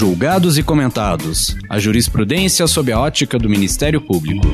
[0.00, 1.54] Julgados e comentados.
[1.68, 4.46] A jurisprudência sob a ótica do Ministério Público.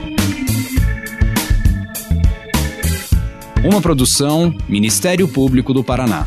[3.64, 6.26] Uma produção Ministério Público do Paraná.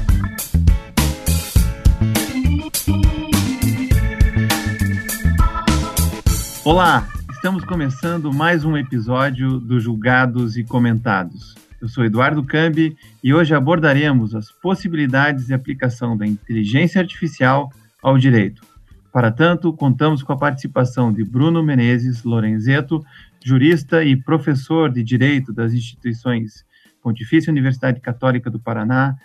[6.63, 11.55] Olá, estamos começando mais um episódio do Julgados e Comentados.
[11.81, 17.70] Eu sou Eduardo Cambi e hoje abordaremos as possibilidades de aplicação da inteligência artificial
[18.02, 18.69] ao direito.
[19.12, 23.04] Para tanto, contamos com a participação de Bruno Menezes Lorenzeto,
[23.44, 26.63] jurista e professor de Direito das instituições
[27.02, 29.16] Pontifícia Universidade Católica do Paraná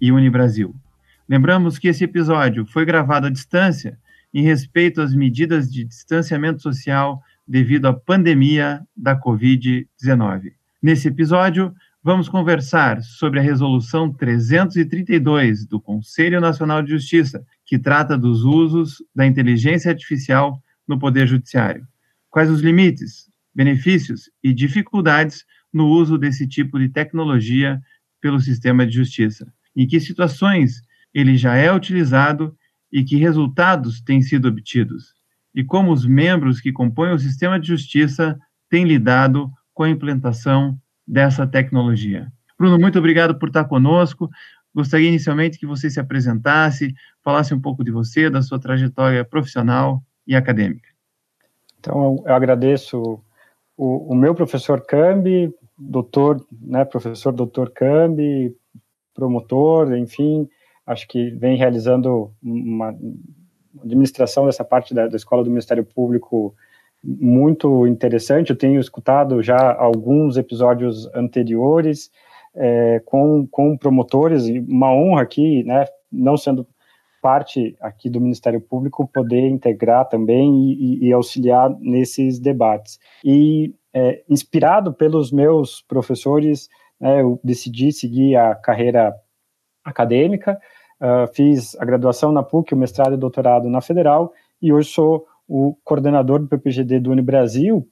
[0.00, 0.74] e Unibrasil.
[1.28, 3.98] Lembramos que esse episódio foi gravado à distância
[4.32, 10.52] em respeito às medidas de distanciamento social devido à pandemia da Covid-19.
[10.80, 18.16] Nesse episódio, vamos conversar sobre a Resolução 332 do Conselho Nacional de Justiça, que trata
[18.16, 21.86] dos usos da inteligência artificial no Poder Judiciário.
[22.30, 27.80] Quais os limites, benefícios e dificuldades no uso desse tipo de tecnologia
[28.20, 29.52] pelo sistema de justiça?
[29.74, 30.80] Em que situações
[31.12, 32.56] ele já é utilizado
[32.92, 35.14] e que resultados têm sido obtidos?
[35.54, 38.38] E como os membros que compõem o sistema de justiça
[38.70, 42.30] têm lidado com a implementação dessa tecnologia.
[42.58, 44.30] Bruno, muito obrigado por estar conosco.
[44.76, 50.02] Gostaria inicialmente que você se apresentasse, falasse um pouco de você, da sua trajetória profissional
[50.26, 50.90] e acadêmica.
[51.80, 53.18] Então, eu agradeço
[53.74, 58.54] o, o meu professor Cambi, doutor, né, professor doutor Cambi,
[59.14, 60.46] promotor, enfim,
[60.86, 62.94] acho que vem realizando uma
[63.82, 66.54] administração dessa parte da, da Escola do Ministério Público
[67.02, 68.50] muito interessante.
[68.50, 72.10] Eu tenho escutado já alguns episódios anteriores
[72.56, 76.66] é, com, com promotores, e uma honra aqui, né, não sendo
[77.22, 82.98] parte aqui do Ministério Público, poder integrar também e, e auxiliar nesses debates.
[83.24, 86.68] E é, inspirado pelos meus professores,
[87.00, 89.14] né, eu decidi seguir a carreira
[89.84, 90.58] acadêmica,
[91.00, 95.26] uh, fiz a graduação na PUC, o mestrado e doutorado na Federal, e hoje sou
[95.48, 97.88] o coordenador do PPGD do Unibrasil,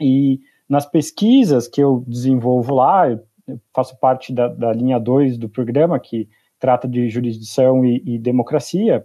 [0.00, 3.18] e nas pesquisas que eu desenvolvo lá,
[3.74, 6.28] faço parte da, da linha 2 do programa, que
[6.58, 9.04] trata de jurisdição e, e, democracia,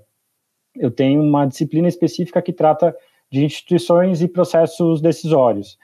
[0.76, 2.96] eu tenho uma disciplina específica que trata
[3.32, 5.78] de instituições e processos decisórios.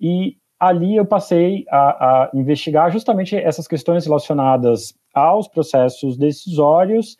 [0.00, 7.16] E ali eu passei a, a investigar justamente essas questões relacionadas aos processos decisórios,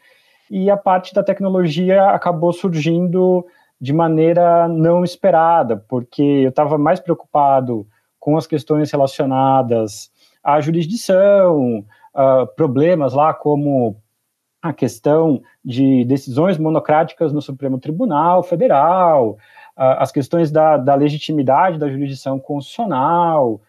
[0.50, 3.44] e a parte da tecnologia acabou surgindo
[3.80, 7.86] de maneira não esperada, porque eu estava mais preocupado
[8.20, 10.11] com as questões relacionadas
[10.42, 13.96] à jurisdição, uh, problemas lá como
[14.60, 19.30] a questão de decisões monocráticas no Supremo Tribunal Federal,
[19.76, 23.60] uh, as questões da, da, legitimidade da jurisdição constitucional,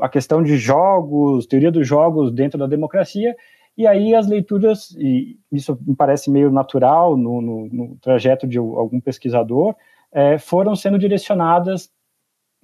[0.00, 3.34] a questão de jogos, teoria dos jogos dentro da democracia,
[3.78, 8.58] e aí as leituras, e isso me parece meio natural no, no, no trajeto de
[8.58, 9.74] algum pesquisador,
[10.10, 11.88] é, foram sendo direcionadas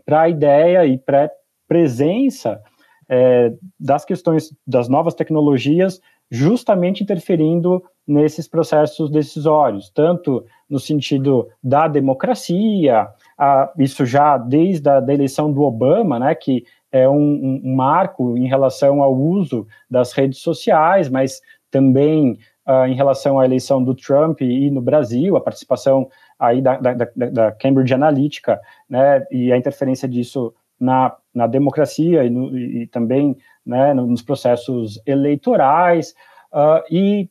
[0.05, 1.31] para a ideia e para
[1.69, 2.61] presença
[3.09, 6.01] é, das questões das novas tecnologias,
[6.31, 15.01] justamente interferindo nesses processos decisórios, tanto no sentido da democracia, a, isso já desde a
[15.01, 20.13] da eleição do Obama, né, que é um, um, marco em relação ao uso das
[20.13, 22.39] redes sociais, mas também
[22.69, 26.93] uh, em relação à eleição do Trump e no Brasil, a participação aí da, da,
[26.95, 33.37] da Cambridge Analytica, né, e a interferência disso na, na democracia e, no, e também
[33.65, 36.15] né, nos processos eleitorais,
[36.53, 37.29] uh, e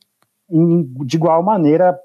[0.50, 1.98] em, de igual maneira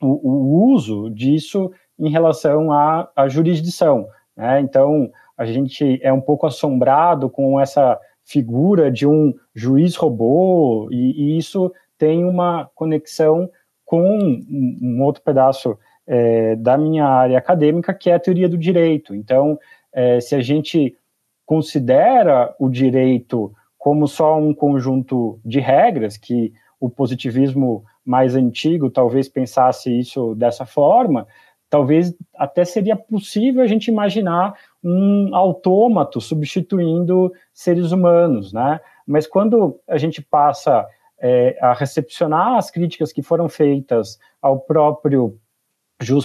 [0.00, 4.06] o, o, uso disso em relação à, à jurisdição.
[4.36, 10.88] Né, então, a gente é um pouco assombrado com essa figura de um juiz robô,
[10.90, 13.50] e, e isso tem uma conexão
[13.84, 18.56] com um, um outro pedaço é, da minha área acadêmica, que é a teoria do
[18.56, 19.14] direito.
[19.14, 19.58] Então,
[19.98, 20.96] é, se a gente
[21.44, 29.28] considera o direito como só um conjunto de regras, que o positivismo mais antigo talvez
[29.28, 31.26] pensasse isso dessa forma,
[31.68, 34.54] talvez até seria possível a gente imaginar
[34.84, 38.78] um autômato substituindo seres humanos, né?
[39.04, 40.86] Mas quando a gente passa
[41.20, 45.36] é, a recepcionar as críticas que foram feitas ao próprio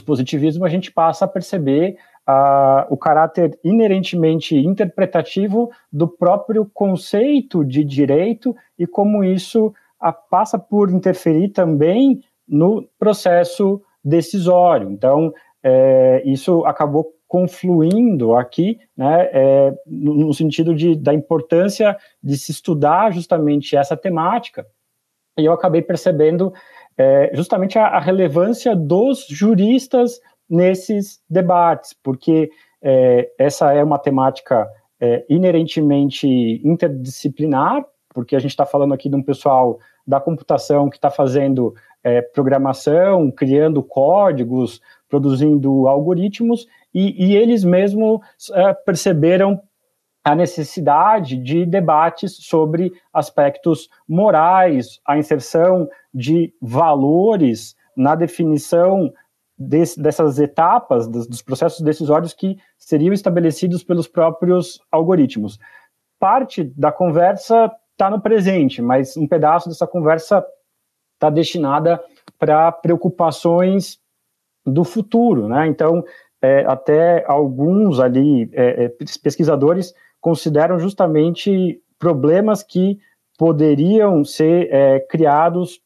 [0.05, 1.97] positivismo, a gente passa a perceber
[2.89, 9.73] o caráter inerentemente interpretativo do próprio conceito de direito e como isso
[10.29, 14.89] passa por interferir também no processo decisório.
[14.89, 15.33] Então,
[15.63, 22.51] é, isso acabou confluindo aqui, né, é, no, no, sentido de, da importância de se
[22.51, 24.65] estudar justamente essa temática,
[25.39, 26.53] e eu acabei percebendo
[26.95, 30.19] é, justamente a, a, relevância dos juristas
[30.53, 34.69] nesses debates, porque é, essa é uma temática
[35.01, 36.27] é, inerentemente
[36.63, 37.83] interdisciplinar,
[38.13, 41.73] porque a gente está falando aqui de um pessoal da computação que está fazendo
[42.03, 44.79] é, programação, criando códigos,
[45.09, 48.19] produzindo algoritmos, e, e eles mesmos
[48.53, 49.59] é, perceberam
[50.23, 59.11] a necessidade de debates sobre aspectos morais, a inserção de valores na definição
[59.57, 65.59] desse, dessas etapas dos, dos, processos decisórios que seriam estabelecidos pelos próprios algoritmos.
[66.19, 70.43] Parte da conversa está no presente, mas um pedaço dessa conversa
[71.15, 72.01] está destinada
[72.39, 73.99] para preocupações
[74.65, 75.67] do futuro, né?
[75.67, 76.03] Então,
[76.41, 78.89] é, até alguns ali é, é,
[79.21, 82.99] pesquisadores consideram justamente problemas que
[83.37, 85.81] poderiam ser é, criados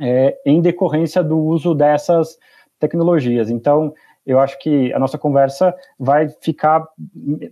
[0.00, 2.38] é, em decorrência do uso dessas
[2.78, 3.50] tecnologias.
[3.50, 3.92] Então,
[4.26, 6.86] eu acho que a nossa conversa vai ficar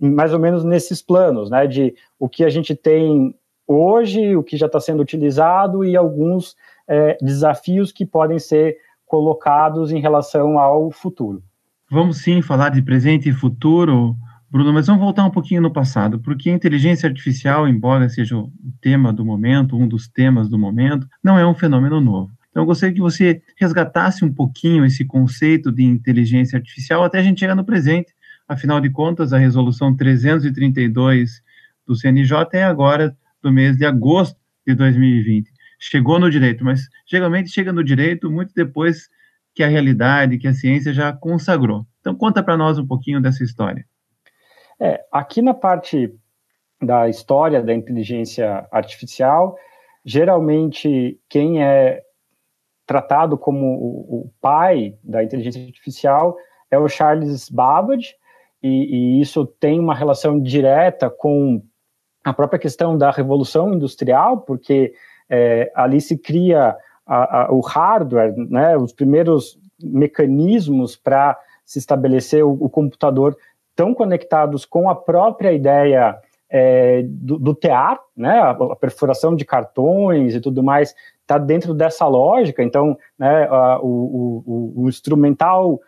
[0.01, 3.35] mais ou menos nesses planos, né, de o que a gente tem
[3.67, 6.55] hoje, o que já está sendo utilizado e alguns
[6.87, 11.43] é, desafios que podem ser colocados em relação ao futuro.
[11.89, 14.15] Vamos sim falar de presente e futuro,
[14.49, 18.51] Bruno, mas vamos voltar um pouquinho no passado, porque a inteligência artificial, embora seja o
[18.81, 22.31] tema do momento, um dos temas do momento, não é um fenômeno novo.
[22.53, 27.23] Então, eu gostaria que você resgatasse um pouquinho esse conceito de inteligência artificial até a
[27.23, 28.13] gente chegar no presente.
[28.47, 31.41] Afinal de contas, a resolução 332
[31.83, 35.51] do CNJ é agora do mês de agosto de 2020.
[35.79, 39.09] Chegou no direito, mas geralmente chega no direito muito depois
[39.55, 41.87] que a realidade, que a ciência já consagrou.
[42.01, 43.83] Então, conta para nós um pouquinho dessa história.
[44.79, 46.13] É, aqui na parte
[46.79, 49.57] da história da inteligência artificial,
[50.05, 52.03] geralmente quem é
[52.85, 56.35] tratado como o, o, pai da inteligência artificial
[56.69, 58.15] é o Charles Babbage,
[58.61, 61.61] e, e, isso tem uma relação direta com
[62.23, 64.93] a própria questão da revolução industrial, porque
[65.29, 66.75] é, ali se cria
[67.05, 73.37] a, a, o hardware, né, os primeiros mecanismos para se estabelecer o, o, computador
[73.75, 76.17] tão conectados com a própria ideia
[76.49, 80.95] é, do, do tear, né, a, a perfuração de cartões e tudo mais,
[81.33, 82.63] está dentro dessa lógica.
[82.63, 85.79] Então, né, a, o, o, o, instrumental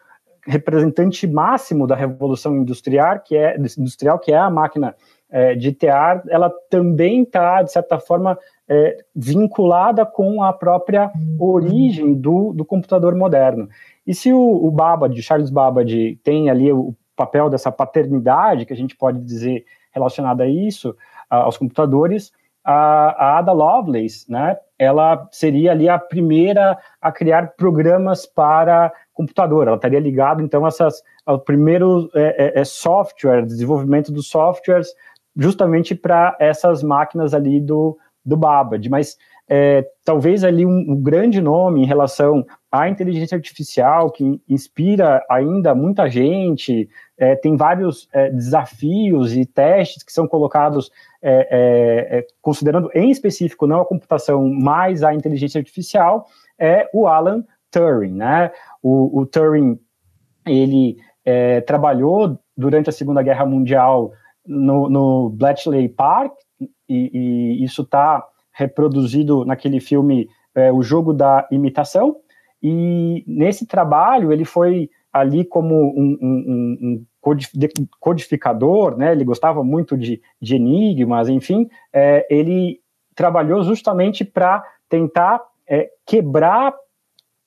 [0.48, 4.96] representante máximo da revolução industrial, que é industrial, que é a máquina
[5.30, 8.38] é, de tear, ela também está de certa forma
[8.68, 13.68] é, vinculada com a própria origem do, do computador moderno.
[14.06, 18.78] E se o, o Babbage, Charles Babbage, tem ali o papel dessa paternidade que a
[18.78, 20.96] gente pode dizer relacionada a isso,
[21.30, 22.32] aos computadores,
[22.66, 29.68] a, a Ada Lovelace, né, ela seria ali a primeira a criar programas para computador.
[29.68, 34.88] Ela estaria ligada, então, essas, ao primeiro é, é, é software, desenvolvimento dos softwares,
[35.38, 38.90] justamente para essas máquinas ali do, do Babbage.
[38.90, 39.18] Mas
[39.48, 45.76] é, talvez ali um, um, grande nome em relação à inteligência artificial que inspira ainda
[45.76, 50.92] muita gente, é, tem vários é, desafios e testes que são colocados
[51.22, 56.28] é, é, é, considerando em específico não a computação, mas a inteligência artificial,
[56.58, 58.52] é o Alan Turing, né?
[58.82, 59.80] O, o Turing,
[60.46, 60.98] ele
[61.66, 64.12] trabalhou durante a Segunda Guerra Mundial
[64.46, 68.24] no, no Bletchley Park, e, e isso está
[68.56, 72.16] reproduzido naquele filme é, O Jogo da Imitação,
[72.64, 77.06] e nesse trabalho ele foi ali como um, um, um
[78.00, 82.80] codificador, né, ele gostava muito de, de enigmas, enfim, é, ele
[83.14, 86.74] trabalhou justamente para tentar é, quebrar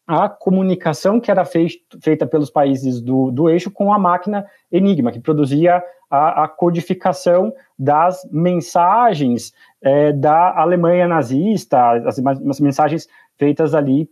[0.08, 1.68] a comunicação que era fei
[2.02, 7.52] feita pelos países do, do eixo com a máquina Enigma, que produzia a, a codificação
[7.78, 14.08] das mensagens é, da Alemanha nazista, as, as mensagens feitas ali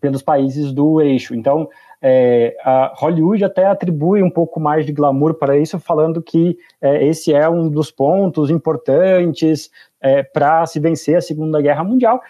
[0.00, 1.34] pelos países do eixo.
[1.34, 1.68] Então,
[2.02, 2.56] é,
[2.94, 7.48] Hollywood até atribui um pouco mais de glamour para isso, falando que é, esse é
[7.48, 9.70] um dos pontos importantes
[10.00, 12.20] é, para se vencer a Segunda Guerra Mundial,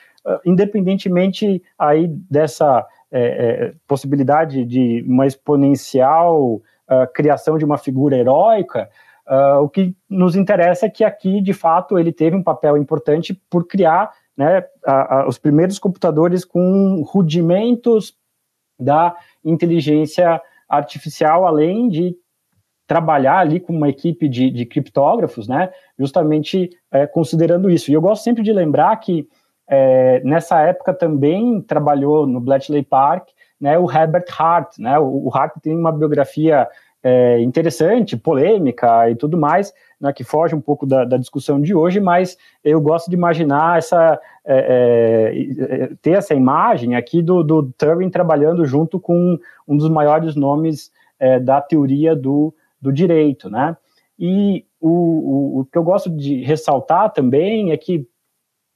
[0.45, 8.89] independentemente aí dessa é, é, possibilidade de uma exponencial uh, criação de uma figura heróica.
[9.27, 13.35] Uh, o que nos interessa é que aqui, de fato, ele teve um papel importante
[13.49, 18.15] por criar né, a, a, os primeiros computadores com rudimentos
[18.79, 22.17] da inteligência artificial, além de
[22.87, 27.91] trabalhar ali com uma equipe de, de criptógrafos, né, justamente é, considerando isso.
[27.91, 29.29] E eu gosto sempre de lembrar que
[29.71, 33.29] é, nessa época também trabalhou no Bletchley Park
[33.61, 34.79] né, o Herbert Hart.
[34.79, 36.67] Né, o, o Hart tem uma biografia
[37.03, 41.75] é, interessante, polêmica e tudo mais, né, que foge um pouco da, da, discussão de
[41.75, 47.71] hoje, mas eu gosto de imaginar essa é, é, ter essa imagem aqui do, do
[47.77, 53.77] Turing trabalhando junto com um dos maiores nomes é, da teoria do, do direito, né?
[54.19, 58.07] E o, o, o, que eu gosto de ressaltar também é que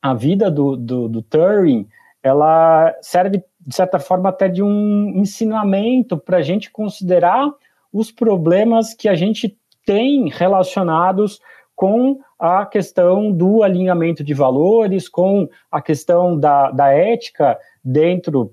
[0.05, 1.89] a vida do, do, do Turing
[2.23, 7.51] ela serve de certa forma até de um ensinamento para a gente considerar
[7.91, 9.57] os problemas que a gente
[9.87, 11.41] tem relacionados
[11.75, 18.53] com a questão do alinhamento de valores, com a questão da, da ética dentro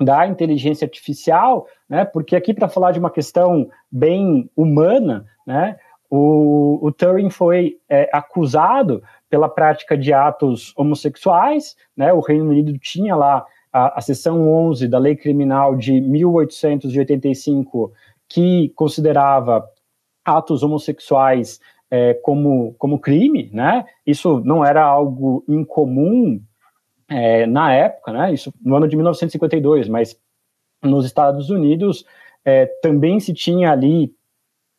[0.00, 2.04] da inteligência artificial, né?
[2.04, 5.78] Porque aqui para falar de uma questão bem humana, né?
[6.10, 12.12] O, o Turing foi é, acusado pela prática de atos homossexuais, né?
[12.12, 17.92] O Reino Unido tinha lá a, a seção 11 da Lei Criminal de 1885
[18.28, 19.68] que considerava
[20.24, 21.60] atos homossexuais
[21.90, 23.84] é, como, como crime, né?
[24.06, 26.40] Isso não era algo incomum
[27.08, 28.32] é, na época, né?
[28.32, 30.18] Isso no ano de 1952, mas
[30.82, 32.04] nos Estados Unidos
[32.44, 34.14] é, também se tinha ali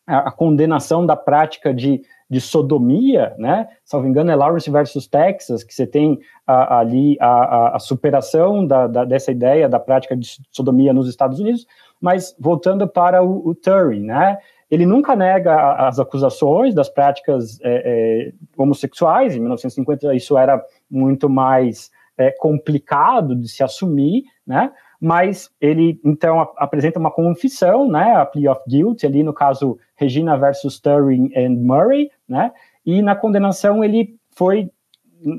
[0.08, 3.68] a, a, condenação da prática de, de sodomia, né?
[3.84, 8.88] Salvo engano, é Lawrence versus Texas, que você tem a, ali a, a superação da,
[8.88, 11.68] da, dessa ideia da prática de sodomia nos Estados Unidos,
[12.00, 14.38] mas voltando para o, o Turing, né?
[14.70, 19.36] Ele nunca nega as acusações das práticas é, é, homossexuais.
[19.36, 24.72] Em 1950 isso era muito mais é, complicado de se assumir, né?
[25.00, 28.16] Mas ele então apresenta uma confissão, né?
[28.16, 32.52] A plea of guilt ali no caso Regina versus Turing and Murray, né?
[32.86, 34.70] E na condenação ele foi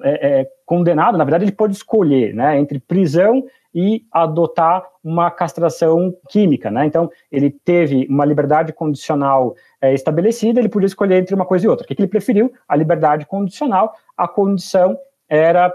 [0.03, 2.59] é, é, condenado, na verdade ele pôde escolher, né?
[2.59, 6.87] Entre prisão e adotar uma castração química, né?
[6.87, 11.69] Então, ele teve uma liberdade condicional é, estabelecida, ele podia escolher entre uma coisa e
[11.69, 11.85] outra.
[11.85, 12.53] O que, que ele preferiu?
[12.69, 13.95] A liberdade condicional.
[14.17, 14.99] A condição
[15.29, 15.73] era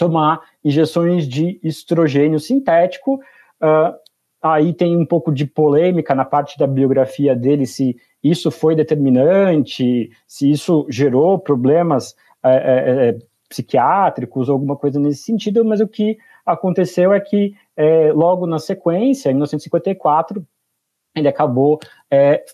[0.00, 3.16] tomar injeções de estrogênio sintético.
[3.62, 3.94] Uh,
[4.42, 10.10] aí tem um pouco de polêmica na parte da biografia dele, se isso foi determinante,
[10.26, 16.16] se isso gerou problemas é, é, psiquiátricos alguma coisa nesse sentido, mas o que
[16.46, 20.42] aconteceu é que é, logo na sequência, em 1954,
[21.14, 21.78] ele acabou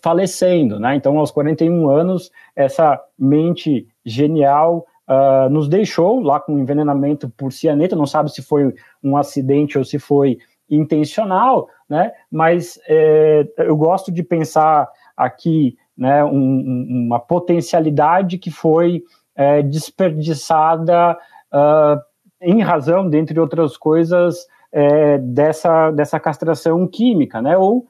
[0.01, 0.95] falecendo, né?
[0.95, 7.95] Então, aos 41 anos, essa mente genial uh, nos deixou lá com envenenamento por cianeto.
[7.95, 8.73] Não sabe se foi
[9.03, 10.37] um acidente ou se foi
[10.69, 12.11] intencional, né?
[12.31, 19.01] Mas é, eu gosto de pensar aqui, né, um, uma potencialidade que foi
[19.35, 21.17] é, desperdiçada
[21.53, 22.01] uh,
[22.41, 27.57] em razão, dentre outras coisas, é, dessa, dessa castração química, né?
[27.57, 27.87] Ou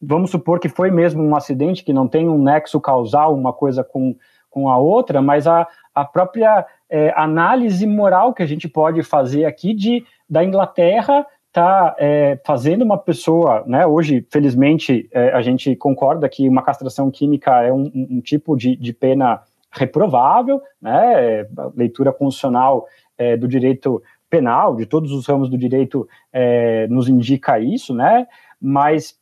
[0.00, 3.84] vamos supor que foi mesmo um acidente que não tem um nexo causal, uma coisa
[3.84, 4.16] com,
[4.50, 9.46] com a outra, mas a, a própria é, análise moral que a gente pode fazer
[9.46, 13.86] aqui de da Inglaterra tá é, fazendo uma pessoa, né?
[13.86, 18.76] Hoje, felizmente, é, a gente concorda que uma castração química é um, um tipo de,
[18.76, 19.40] de pena
[19.72, 21.46] reprovável, né?
[21.74, 22.86] Leitura constitucional
[23.16, 28.26] é, do direito penal, de todos os ramos do direito, é, nos indica isso, né?
[28.60, 29.18] Mas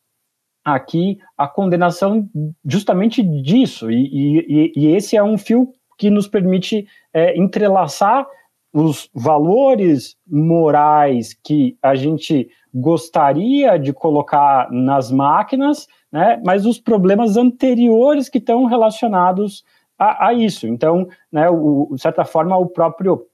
[0.65, 2.29] aqui a condenação
[2.65, 4.09] justamente disso, e,
[4.49, 8.27] e, e esse é um fio que nos permite é, entrelaçar
[8.73, 17.37] os valores morais que a gente gostaria de colocar nas máquinas, né, mas os problemas
[17.37, 19.65] anteriores que estão relacionados
[19.97, 20.67] a, a isso.
[20.67, 23.27] Então, né, o, de certa forma, o próprio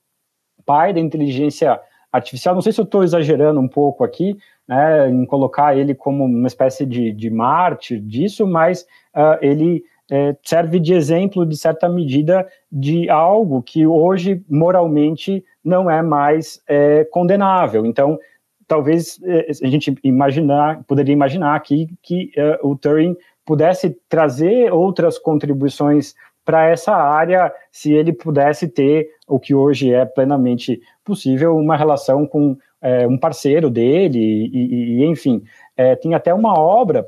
[0.66, 1.80] pai da inteligência
[2.12, 4.36] artificial, não sei se eu estou exagerando um pouco aqui,
[4.68, 8.82] né, em colocar ele como uma espécie de, de mártir disso, mas
[9.14, 15.90] uh, ele é, serve de exemplo, de certa medida, de algo que hoje moralmente não
[15.90, 17.86] é mais é, condenável.
[17.86, 18.18] Então,
[18.66, 25.18] talvez é, a gente imaginar, poderia imaginar aqui que é, o Turing pudesse trazer outras
[25.18, 26.14] contribuições
[26.44, 32.26] para essa área se ele pudesse ter o que hoje é plenamente possível, uma relação
[32.26, 35.42] com é, um parceiro dele, e, e enfim.
[35.76, 37.06] É, tem até uma obra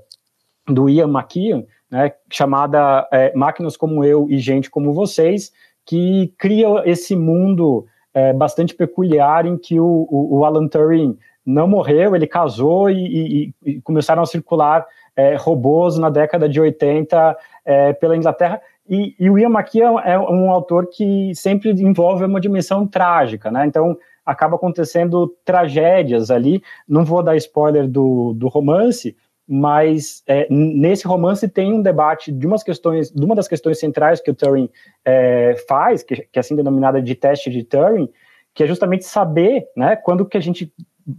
[0.66, 5.52] do Ian McKeon, né, chamada é, Máquinas como Eu e Gente como Vocês,
[5.85, 11.66] que cria esse mundo é, bastante peculiar em que o, o, o Alan Turing não
[11.66, 17.37] morreu, ele casou e, e, e começaram a circular é, robôs na década de 80
[17.64, 18.61] é, pela Inglaterra.
[18.88, 23.66] E, e, o Ian McKean é um autor que sempre envolve uma dimensão trágica, né?
[23.66, 26.62] Então acaba acontecendo tragédias ali.
[26.88, 29.16] Não vou dar spoiler do, do romance,
[29.49, 34.21] mas é, nesse romance tem um debate de umas questões, de uma das questões centrais
[34.21, 34.71] que o Turing
[35.05, 38.09] é, faz, que, que, é assim denominada de teste de Turing,
[38.55, 40.73] que é justamente saber, né, quando que a gente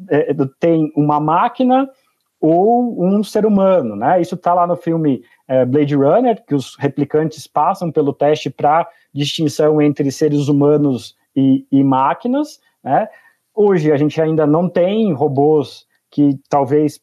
[0.09, 1.89] é, tem uma máquina
[2.39, 4.19] ou um ser humano, né?
[4.19, 8.85] Isso está lá no filme é, Blade Runner, que os replicantes passam pelo teste para
[9.13, 13.07] distinção entre seres humanos e, e máquinas, né?
[13.55, 16.99] Hoje a gente ainda não tem robôs que talvez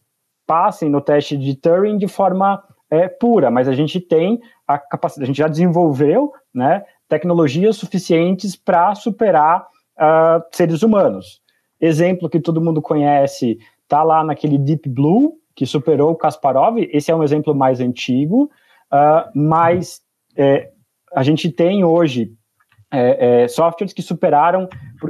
[0.50, 5.22] passem no teste de Turing de forma é, pura, mas a gente tem a capacidade,
[5.22, 9.64] a gente já desenvolveu, né, tecnologias suficientes para superar
[9.96, 11.40] uh, seres humanos.
[11.80, 16.78] Exemplo que todo mundo conhece está lá naquele Deep Blue, que superou o Kasparov.
[16.92, 18.50] Esse é um exemplo mais antigo,
[18.92, 20.00] uh, mas
[20.36, 20.68] é,
[21.14, 22.32] a gente tem hoje
[22.92, 24.68] é, é, softwares que superaram,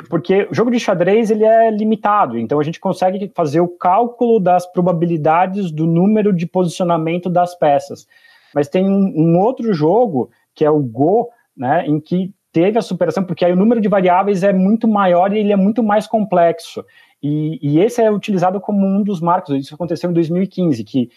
[0.08, 4.38] porque o jogo de xadrez ele é limitado, então a gente consegue fazer o cálculo
[4.38, 8.06] das probabilidades do número de posicionamento das peças.
[8.54, 12.82] Mas tem um, um outro jogo, que é o Go, né, em que teve a
[12.82, 16.06] superação, porque aí o número de variáveis é muito maior e ele é muito mais
[16.06, 16.84] complexo.
[17.22, 19.54] E, e, esse é utilizado como um dos marcos.
[19.54, 21.10] Isso aconteceu em 2015, que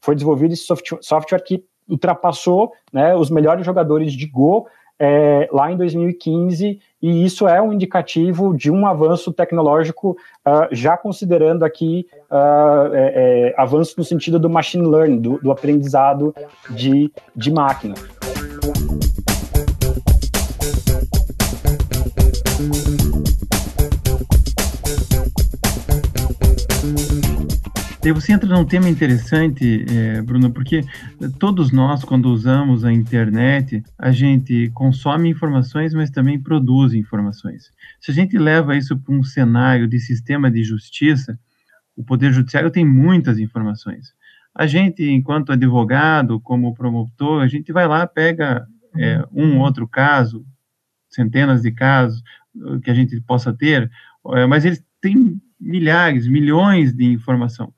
[0.00, 0.64] foi desenvolvido esse
[1.02, 4.66] software, que ultrapassou né, os melhores jogadores de Go
[5.04, 10.16] é, lá em 2015, e isso é um indicativo de um avanço tecnológico,
[10.46, 15.50] uh, já considerando aqui uh, é, é, avanço no sentido do machine learning, do, do
[15.50, 16.32] aprendizado
[16.70, 17.94] de, de máquina.
[28.04, 30.80] E você entra num tema interessante, é, Bruno, porque
[31.38, 37.70] todos nós, quando usamos a internet, a gente consome informações, mas também produz informações.
[38.00, 41.38] Se a gente leva isso para um cenário de sistema de justiça,
[41.96, 44.12] o Poder Judiciário tem muitas informações.
[44.52, 50.44] A gente, enquanto advogado, como promotor, a gente vai lá, pega é, um outro caso,
[51.08, 52.20] centenas de casos
[52.82, 53.88] que a gente possa ter,
[54.34, 57.72] é, mas eles têm milhares, milhões de informação.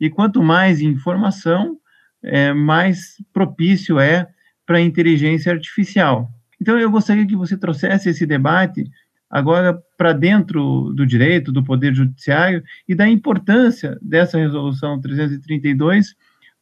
[0.00, 1.76] E quanto mais informação,
[2.22, 4.26] é, mais propício é
[4.64, 6.30] para a inteligência artificial.
[6.60, 8.84] Então, eu gostaria que você trouxesse esse debate
[9.28, 16.14] agora para dentro do direito, do Poder Judiciário e da importância dessa resolução 332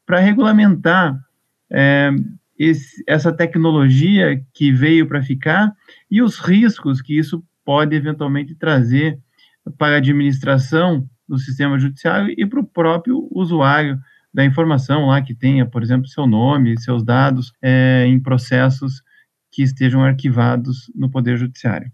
[0.07, 1.21] para regulamentar
[1.71, 2.11] é,
[2.59, 5.73] esse, essa tecnologia que veio para ficar
[6.11, 9.19] e os riscos que isso pode eventualmente trazer
[9.79, 13.99] para a administração do sistema judiciário e para o próprio usuário
[14.33, 19.03] da informação lá que tenha, por exemplo, seu nome, seus dados é, em processos
[19.51, 21.91] que estejam arquivados no Poder Judiciário.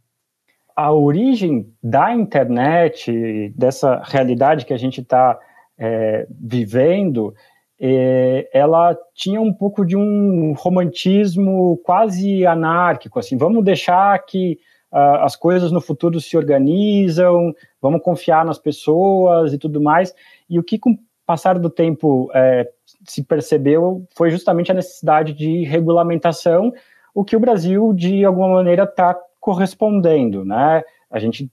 [0.77, 5.37] A origem da internet, dessa realidade que a gente está
[5.77, 7.35] é, vivendo,
[7.81, 14.59] é, ela tinha um pouco de um romantismo quase anárquico, assim, vamos deixar que
[14.93, 20.15] uh, as coisas no futuro se organizam, vamos confiar nas pessoas e tudo mais.
[20.49, 22.69] E o que, com o passar do tempo, é,
[23.05, 26.73] se percebeu foi justamente a necessidade de regulamentação,
[27.15, 30.45] o que o Brasil, de alguma maneira, está correspondendo.
[30.45, 30.83] Né?
[31.11, 31.51] A gente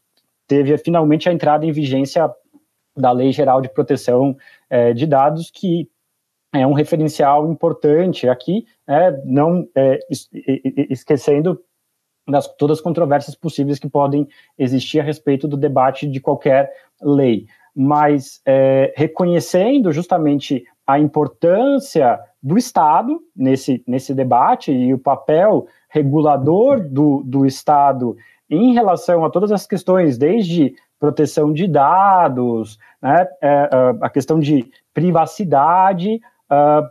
[0.48, 2.30] teve finalmente a entrada em vigência
[2.96, 4.38] da Lei Geral de Proteção
[4.70, 5.90] é, de Dados, que
[6.54, 10.00] é um referencial importante aqui, né, não é,
[10.90, 11.62] esquecendo
[12.28, 17.46] das todas as controvérsias possíveis que podem existir a respeito do debate de qualquer lei,
[17.76, 26.80] mas é, reconhecendo justamente a importância do Estado nesse, nesse debate e o papel regulador
[26.80, 28.16] do, do Estado
[28.50, 33.70] em relação a todas as questões, desde proteção de dados, né, é, é
[34.02, 36.88] a questão de privacidade, uh,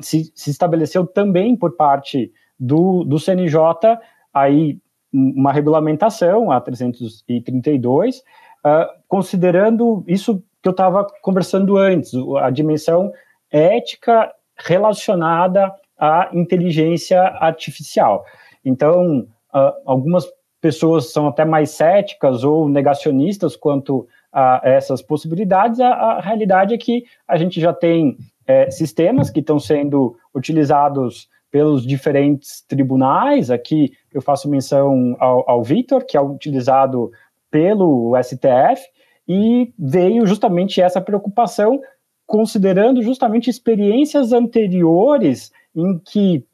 [0.00, 3.98] se, se estabeleceu também por parte do, do CNJ
[4.32, 4.78] aí
[5.12, 8.22] uma regulamentação, a 332, uh,
[8.62, 13.12] ah, considerando isso que eu estava conversando antes, a dimensão
[13.50, 18.24] ética relacionada à inteligência artificial.
[18.64, 20.26] Então, uh, algumas
[20.60, 25.80] pessoas são até mais céticas ou negacionistas quanto a essas possibilidades.
[25.80, 28.16] A, a realidade é que a gente já tem
[28.46, 33.50] é, sistemas que estão sendo utilizados pelos diferentes tribunais.
[33.50, 37.10] Aqui eu faço menção ao, ao Vitor, que é utilizado
[37.50, 38.82] pelo STF,
[39.26, 41.80] e veio justamente essa preocupação,
[42.26, 46.44] considerando justamente experiências anteriores em que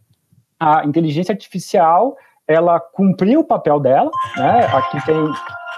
[0.58, 2.16] a inteligência artificial
[2.48, 4.66] ela cumpriu o papel dela, né?
[4.66, 5.16] Aqui tem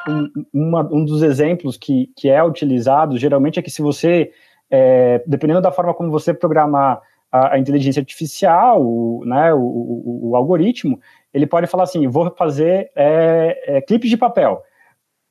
[0.09, 4.31] um, uma, um dos exemplos que, que é utilizado, geralmente é que se você,
[4.71, 7.01] é, dependendo da forma como você programar
[7.31, 11.01] a, a inteligência artificial, o, né, o, o, o, algoritmo,
[11.33, 14.63] ele pode falar assim, vou fazer é, é, clipes de papel.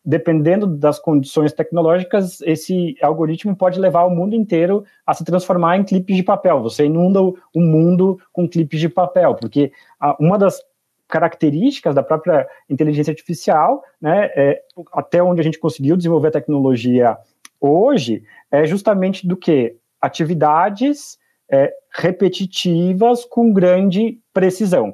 [0.05, 5.83] Dependendo das condições tecnológicas, esse algoritmo pode levar o mundo inteiro a se transformar em
[5.83, 6.61] clipes de papel.
[6.61, 9.71] Você inunda o mundo com clipes de papel, porque
[10.17, 10.61] uma das
[11.09, 14.61] características da própria inteligência artificial, né, é,
[14.93, 17.17] até onde a gente conseguiu desenvolver a tecnologia
[17.59, 21.17] hoje, é justamente do que atividades
[21.51, 24.93] é, repetitivas com grande precisão.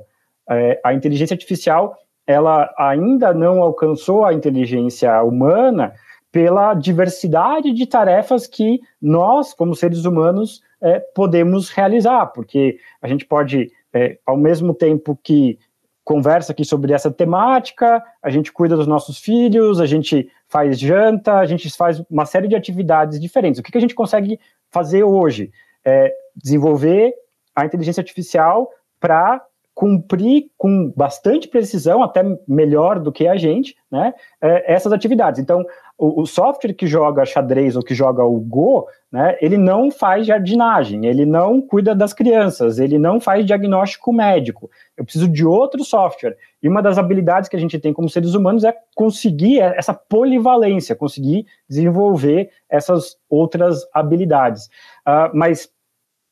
[0.49, 5.93] É, a inteligência artificial ela ainda não alcançou a inteligência humana
[6.31, 13.25] pela diversidade de tarefas que nós, como seres humanos, é, podemos realizar, porque a gente
[13.25, 15.59] pode, é, ao mesmo tempo que
[16.03, 21.35] conversa aqui sobre essa temática, a gente cuida dos nossos filhos, a gente faz janta,
[21.35, 23.59] a gente faz uma série de atividades diferentes.
[23.59, 24.39] O que, que a gente consegue
[24.69, 25.51] fazer hoje?
[25.85, 27.13] É desenvolver
[27.55, 28.69] a inteligência artificial
[28.99, 29.41] para
[29.75, 35.39] cumprir com bastante precisão, até melhor do que a gente, né, é, essas atividades.
[35.39, 35.65] Então,
[35.97, 40.27] o, o, software que joga xadrez ou que joga o Go, né, ele não faz
[40.27, 44.69] jardinagem, ele não cuida das crianças, ele não faz diagnóstico médico.
[44.95, 46.37] Eu preciso de outro software.
[46.61, 50.95] E uma das habilidades que a gente tem como seres humanos é conseguir essa polivalência,
[50.95, 54.67] conseguir desenvolver essas outras habilidades.
[55.07, 55.69] Uh, mas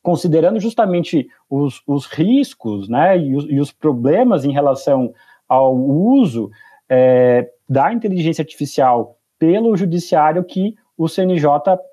[0.02, 5.14] considerando justamente os, os riscos né, e os, e, os, problemas em relação
[5.48, 6.50] ao uso
[6.90, 11.44] é, da inteligência artificial pelo judiciário que o CNJ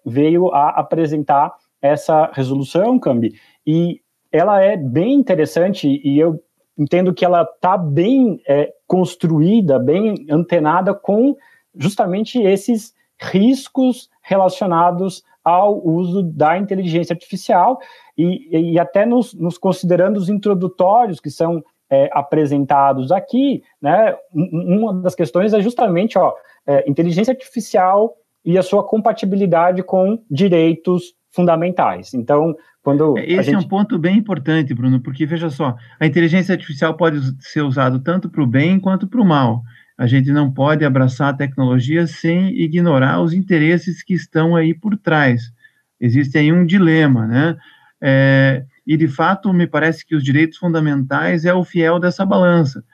[0.04, 3.34] veio a apresentar essa resolução, Cambi,
[3.66, 6.42] e ela é bem interessante e eu
[6.76, 11.36] entendo que ela está bem é, construída, bem antenada com
[11.74, 17.78] justamente esses riscos relacionados ao uso da inteligência artificial
[18.16, 24.94] e, e até nos, nos, considerando os introdutórios que são é, apresentados aqui, né, uma
[24.94, 26.34] das questões é justamente, ó,
[26.66, 32.14] é, inteligência artificial e a sua compatibilidade com direitos fundamentais.
[32.14, 33.54] Então, quando é, esse gente...
[33.54, 37.98] é um ponto bem importante, Bruno, porque veja só, a inteligência artificial pode ser usada
[37.98, 39.62] tanto para o bem quanto para o mal.
[39.98, 44.96] A gente não pode abraçar a tecnologia sem ignorar os interesses que estão aí por
[44.96, 45.52] trás.
[46.00, 47.56] Existe aí um dilema, né?
[48.00, 52.84] É, e, de fato, me parece que os direitos fundamentais é o fiel dessa balança.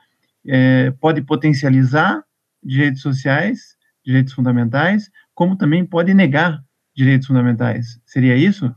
[0.46, 2.24] É, pode potencializar
[2.62, 6.64] direitos sociais, direitos fundamentais, como também pode negar
[6.96, 8.00] direitos fundamentais.
[8.06, 8.74] Seria isso?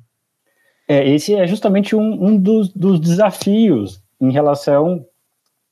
[0.85, 5.05] É, esse é justamente um, um dos, dos desafios em relação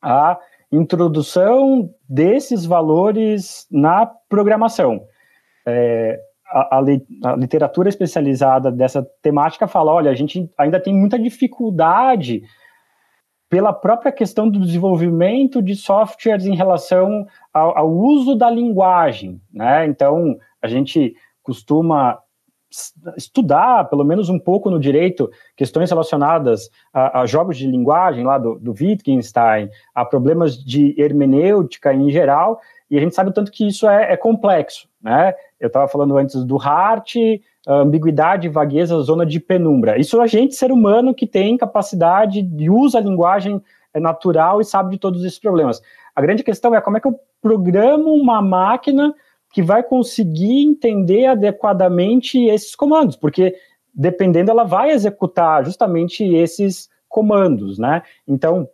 [0.02, 0.38] à
[0.72, 5.06] introdução desses valores na programação.
[5.66, 12.44] É, a, a, literatura especializada dessa temática fala: olha, a gente ainda tem muita dificuldade
[13.50, 19.86] pela própria questão do desenvolvimento de softwares em relação ao, ao uso da linguagem, né?
[19.86, 22.20] Então, a gente costuma
[23.16, 28.38] estudar, pelo menos um pouco no direito, questões relacionadas a, a jogos de linguagem lá
[28.38, 32.60] do, do, Wittgenstein, a problemas de hermenêutica em geral,
[32.90, 35.34] e a gente sabe o tanto que isso é, é complexo, né?
[35.60, 37.16] Eu estava falando antes do Hart,
[37.68, 40.00] ambiguidade, vagueza, zona de penumbra.
[40.00, 43.62] Isso a gente, ser humano, que tem capacidade de usa a linguagem
[43.94, 45.82] é natural e sabe de todos esses problemas.
[46.16, 49.14] A grande questão é como é que eu programo uma máquina
[49.56, 53.56] que vai conseguir entender adequadamente esses comandos, porque
[53.94, 58.04] dependendo ela vai executar justamente esses comandos, né?
[58.28, 58.68] Então,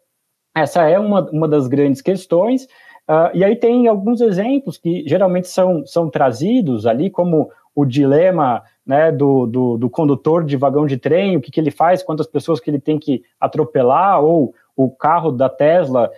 [0.56, 2.64] essa é uma, uma das grandes questões.
[3.08, 8.64] Uh, e aí tem alguns exemplos que geralmente são, são trazidos ali, como o dilema
[8.84, 12.26] né, do, do, do, condutor de vagão de trem, o que, que ele faz, quantas
[12.26, 16.10] pessoas que ele tem que atropelar, ou o carro da Tesla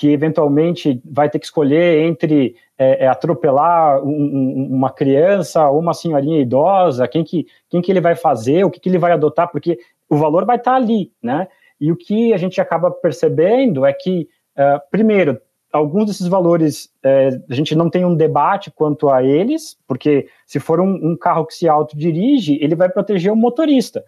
[0.00, 5.78] que eventualmente vai ter que escolher entre é, é, atropelar um, um, uma criança ou
[5.78, 9.12] uma senhorinha idosa, quem que, quem que ele vai fazer, o que, que ele vai
[9.12, 11.48] adotar, porque o valor vai estar ali, né?
[11.78, 15.38] E o que a gente acaba percebendo é que, uh, primeiro,
[15.70, 20.58] alguns desses valores uh, a gente não tem um debate quanto a eles, porque se
[20.58, 24.02] for um, um carro que se autodirige, ele vai proteger o motorista.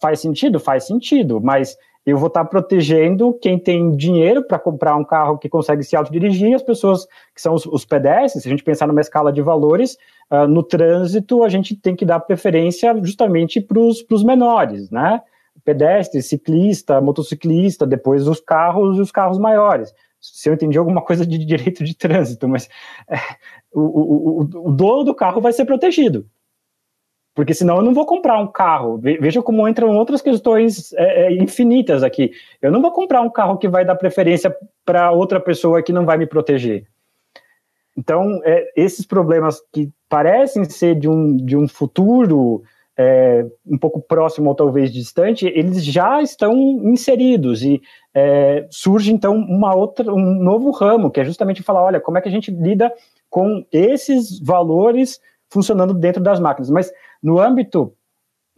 [0.00, 0.58] Faz sentido?
[0.58, 5.48] Faz sentido, mas eu vou estar protegendo quem tem dinheiro para comprar um carro que
[5.48, 9.00] consegue se autodirigir, as pessoas que são os, os pedestres, se a gente pensar numa
[9.00, 9.96] escala de valores,
[10.30, 15.20] uh, no trânsito a gente tem que dar preferência justamente para os menores, né?
[15.62, 19.92] Pedestre, ciclista, motociclista, depois os carros e os carros maiores.
[20.18, 22.68] Se eu entendi alguma coisa de direito de trânsito, mas
[23.08, 23.16] é,
[23.72, 26.26] o, o, o, o dono do carro vai ser protegido
[27.40, 28.98] porque senão eu não vou comprar um carro.
[28.98, 32.32] Veja como entram outras questões é, é, infinitas aqui.
[32.60, 36.04] Eu não vou comprar um carro que vai dar preferência para outra pessoa que não
[36.04, 36.84] vai me proteger.
[37.96, 42.62] Então, é, esses problemas que parecem ser de um, de um futuro
[42.94, 47.80] é, um pouco próximo ou talvez distante, eles já estão inseridos e
[48.12, 52.20] é, surge então uma outra, um novo ramo, que é justamente falar, olha, como é
[52.20, 52.92] que a gente lida
[53.30, 55.18] com esses valores
[55.50, 56.70] funcionando dentro das máquinas.
[56.70, 57.92] Mas no âmbito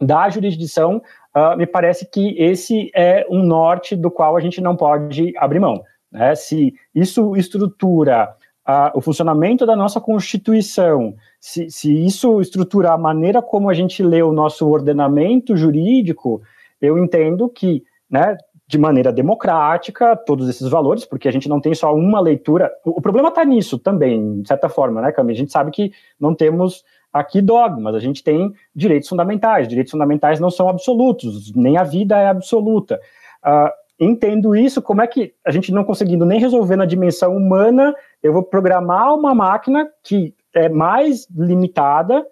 [0.01, 1.01] da jurisdição,
[1.35, 5.59] uh, me parece que esse é um norte do qual a gente não pode abrir
[5.59, 5.83] mão.
[6.11, 6.35] Né?
[6.35, 8.35] Se isso estrutura
[8.67, 14.03] uh, o funcionamento da nossa Constituição, se, se isso estrutura a maneira como a gente
[14.03, 16.41] lê o nosso ordenamento jurídico,
[16.81, 21.73] eu entendo que, né, de maneira democrática, todos esses valores, porque a gente não tem
[21.73, 22.71] só uma leitura.
[22.85, 25.33] O, o problema está nisso também, de certa forma, né, Cami?
[25.33, 29.67] A gente sabe que não temos aqui dogmas, a gente tem direitos fundamentais.
[29.67, 32.99] Direitos fundamentais não são absolutos, nem a vida é absoluta.
[33.45, 37.93] Uh, entendo isso, como é que a gente não conseguindo nem resolver na dimensão humana,
[38.21, 42.25] eu vou programar uma máquina que é mais limitada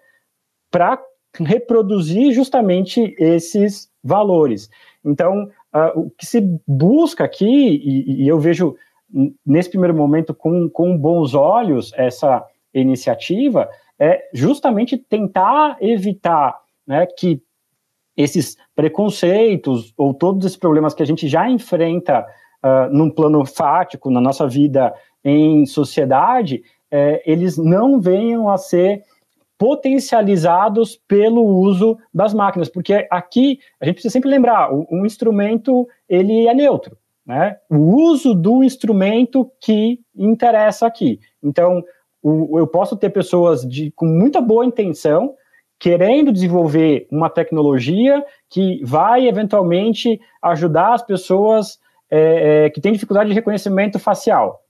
[0.70, 0.98] para
[1.34, 4.68] reproduzir justamente esses valores.
[5.04, 8.76] Então, uh, o que se busca aqui, e, e, eu vejo
[9.44, 13.68] nesse primeiro momento com, com bons olhos essa iniciativa,
[13.98, 17.42] é justamente tentar evitar né, que
[18.16, 22.26] esses preconceitos ou todos esses problemas que a gente já enfrenta
[22.62, 24.92] uh, num plano fático, na nossa vida
[25.24, 29.02] em sociedade, é, eles não venham a ser
[29.56, 36.48] potencializados pelo uso das máquinas, porque aqui a gente precisa sempre lembrar, um instrumento ele
[36.48, 37.56] é neutro, né?
[37.70, 41.20] O uso do instrumento que interessa aqui.
[41.40, 41.82] Então,
[42.22, 45.34] o, eu posso ter pessoas de, com muita boa intenção
[45.78, 53.30] querendo desenvolver uma tecnologia que vai eventualmente ajudar as pessoas é, é, que têm dificuldade
[53.30, 54.62] de reconhecimento facial.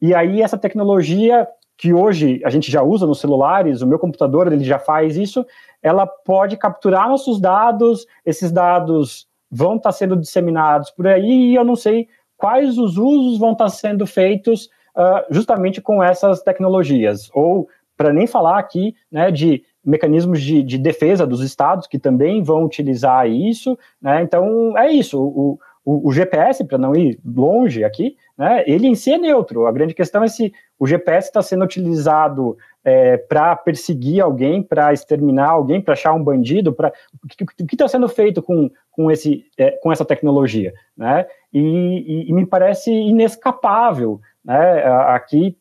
[0.00, 4.52] E aí essa tecnologia que hoje a gente já usa nos celulares, o meu computador
[4.52, 5.44] ele já faz isso,
[5.82, 11.64] ela pode capturar nossos dados, esses dados vão estar sendo disseminados por aí e eu
[11.64, 17.30] não sei quais os usos vão estar sendo feitos uh, justamente com essas tecnologias.
[17.34, 22.42] Ou, para nem falar aqui né, de mecanismos de, de, defesa dos estados que também
[22.42, 23.78] vão utilizar isso.
[24.00, 24.22] Né?
[24.22, 25.20] Então, é isso.
[25.20, 29.66] O, o, o GPS, para não ir longe aqui, né, ele em si é neutro.
[29.66, 34.92] A grande questão é se o GPS está sendo utilizado é, para perseguir alguém, para
[34.92, 39.44] exterminar alguém, para achar um bandido, para o que está sendo feito com, com, esse,
[39.58, 41.26] é, com essa tecnologia, né?
[41.52, 45.56] E, e, e, me parece inescapável né, aqui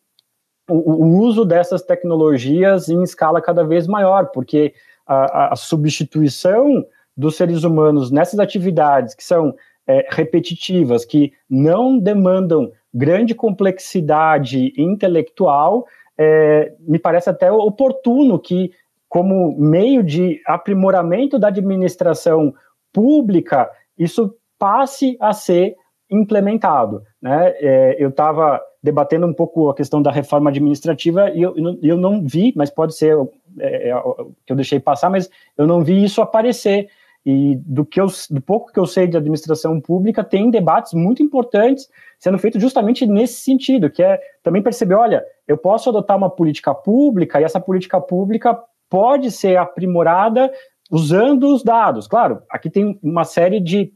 [0.70, 4.74] o, o, uso dessas tecnologias em escala cada vez maior, porque
[5.06, 6.86] a, a substituição
[7.18, 9.54] dos seres humanos nessas atividades que são
[9.88, 15.86] é, repetitivas, que não demandam grande complexidade intelectual,
[16.18, 18.72] é, me parece até oportuno que,
[19.08, 22.54] como meio de aprimoramento da administração
[22.94, 25.76] pública, isso passe a ser
[26.10, 27.02] implementado.
[27.22, 27.54] Né?
[27.60, 32.26] É, eu estava debatendo um pouco a questão da reforma administrativa e eu, eu não
[32.26, 33.16] vi, mas pode ser
[33.60, 34.02] é, é,
[34.46, 36.90] que eu deixei passar, mas eu não vi isso aparecer.
[37.26, 41.22] E do, que eu, do pouco que eu sei de administração pública, tem debates muito
[41.22, 46.30] importantes sendo feitos justamente nesse sentido, que é também perceber, olha, eu posso adotar uma
[46.30, 48.58] política pública e essa política pública
[48.90, 50.52] pode ser aprimorada
[50.90, 52.08] usando os dados.
[52.08, 53.94] Claro, aqui tem uma série de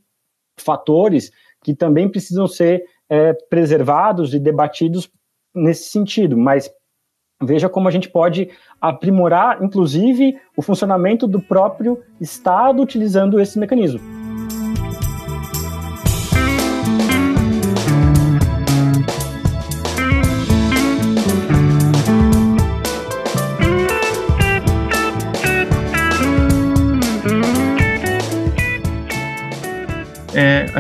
[0.58, 1.32] fatores
[1.64, 5.08] que também precisam ser é, preservados e debatidos
[5.54, 6.68] nesse sentido, mas
[7.44, 8.50] veja como a gente pode
[8.82, 14.23] aprimorar, inclusive, o funcionamento do próprio Estado utilizando esse mecanismo.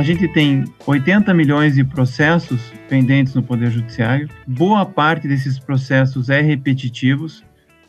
[0.03, 4.29] Gente tem 80 milhões de processos pendentes no Poder Judiciário.
[4.45, 7.43] Boa parte desses processos é repetitivos,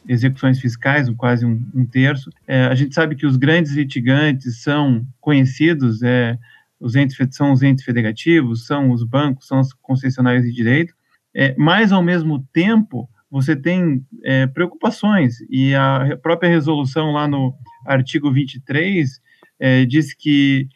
[0.08, 2.30] execuções fiscais, quase um, um terço.
[2.46, 6.38] É, a gente sabe que os grandes litigantes são conhecidos, é,
[6.78, 10.94] os entes, são os entes federativos, são os bancos, são as concessionárias de direito,
[11.34, 17.52] é, mas, ao mesmo tempo, você tem é, preocupações, e a própria resolução lá no
[17.84, 19.20] artigo 23
[19.58, 20.68] é, diz que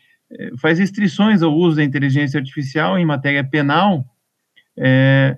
[0.58, 4.04] faz restrições ao uso da inteligência artificial em matéria penal,
[4.76, 5.36] é,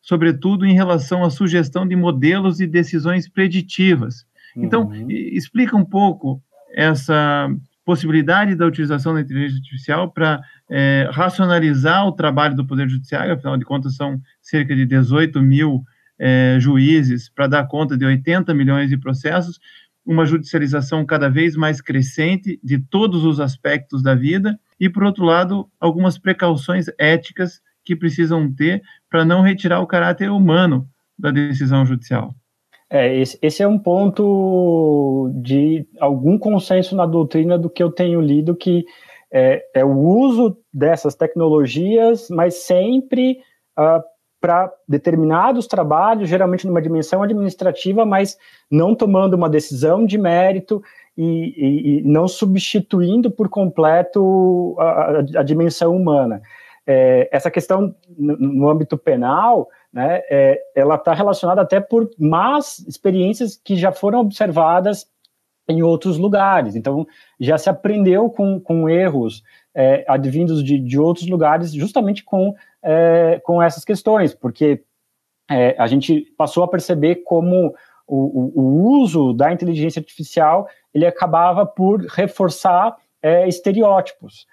[0.00, 4.26] sobretudo em relação à sugestão de modelos e decisões preditivas.
[4.56, 5.10] Então, uhum.
[5.10, 6.42] explica um pouco
[6.74, 7.48] essa
[7.84, 13.56] possibilidade da utilização da inteligência artificial para é, racionalizar o trabalho do Poder Judiciário, afinal
[13.56, 15.82] de contas, são cerca de 18 mil
[16.18, 19.58] é, juízes para dar conta de 80 milhões de processos,
[20.04, 25.24] uma judicialização cada vez mais crescente de todos os aspectos da vida, e, por outro
[25.24, 30.88] lado, algumas precauções éticas que precisam ter para não retirar o caráter humano
[31.18, 32.34] da decisão judicial.
[32.90, 38.20] É, esse, esse, é um ponto de algum consenso na doutrina do que eu tenho
[38.20, 38.84] lido, que
[39.32, 43.38] é, é o uso dessas tecnologias, mas sempre
[43.78, 44.02] uh,
[44.42, 48.36] para determinados trabalhos, geralmente numa dimensão administrativa, mas
[48.68, 50.82] não tomando uma decisão de mérito
[51.16, 56.42] e, e, e não substituindo por completo a, a, a dimensão humana.
[56.84, 62.80] É, essa questão no, no âmbito penal, né, é, ela está relacionada até por más
[62.88, 65.06] experiências que já foram observadas
[65.68, 66.74] em outros lugares.
[66.74, 67.06] Então,
[67.38, 73.40] já se aprendeu com, com erros é, advindos de, de outros lugares, justamente com, é,
[73.44, 74.82] com essas questões, porque
[75.50, 77.74] é, a gente passou a perceber como
[78.06, 84.46] o, o, uso da inteligência artificial ele acabava por reforçar é, estereótipos.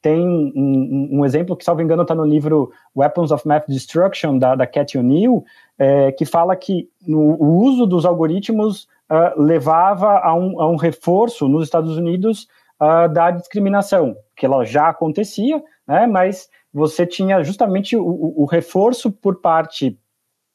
[0.00, 4.56] Tem um, um, exemplo que, salvo engano, está no livro Weapons of Math Destruction, da,
[4.56, 5.44] da Cathy O'Neill,
[5.78, 10.76] é, que fala que no, o uso dos algoritmos uh, levava a um, a um,
[10.76, 12.48] reforço nos Estados Unidos
[12.80, 19.10] uh, da discriminação, que ela já acontecia, né, mas você tinha justamente o, o reforço
[19.10, 19.98] por parte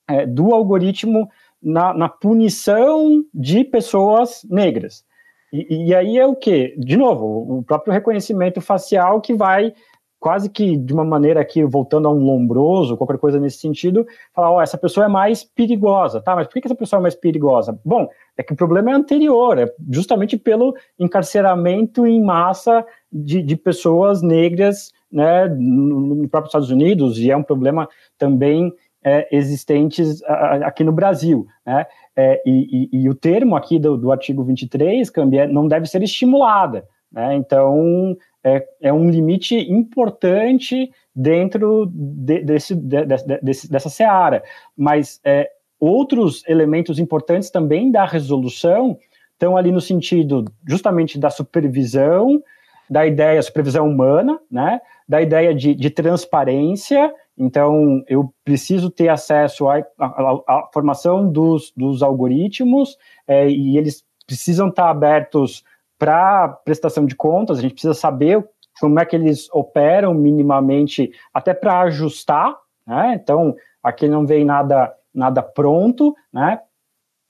[0.07, 1.29] é, do algoritmo
[1.61, 5.05] na, na punição de pessoas negras.
[5.51, 6.75] E, e, aí é o que?
[6.77, 9.73] De novo, o próprio reconhecimento facial que vai
[10.19, 14.51] quase que de uma maneira aqui, voltando a um lombroso, qualquer coisa nesse sentido, falar,
[14.51, 16.35] ó, oh, essa pessoa é mais perigosa, tá?
[16.35, 17.79] Mas por que essa pessoa é mais perigosa?
[17.85, 23.55] Bom, é que o problema é anterior, é justamente pelo encarceramento em massa de, de
[23.55, 28.71] pessoas negras, né, no, próprio Estados Unidos, e é um problema também
[29.03, 30.21] é, existentes
[30.63, 31.87] aqui no Brasil, né?
[32.15, 35.87] É, e, e, e, o termo aqui do, do artigo 23, Cambi, é, não deve
[35.87, 37.35] ser estimulada, né?
[37.35, 44.43] Então, é, é um limite importante dentro de, desse, de, de, dessa seara,
[44.75, 45.49] mas é,
[45.79, 48.97] outros elementos importantes também da resolução
[49.33, 52.41] estão ali no sentido justamente da supervisão,
[52.89, 54.81] da ideia supervisão humana, né?
[55.07, 61.71] Da ideia de, de transparência então, eu preciso ter acesso à, à, à formação dos,
[61.77, 62.97] dos algoritmos
[63.27, 65.63] é, e eles precisam estar abertos
[65.99, 67.59] para prestação de contas.
[67.59, 68.43] A gente precisa saber
[68.79, 72.55] como é que eles operam minimamente, até para ajustar.
[72.85, 73.19] Né?
[73.21, 76.59] Então, aqui não vem nada, nada pronto, né?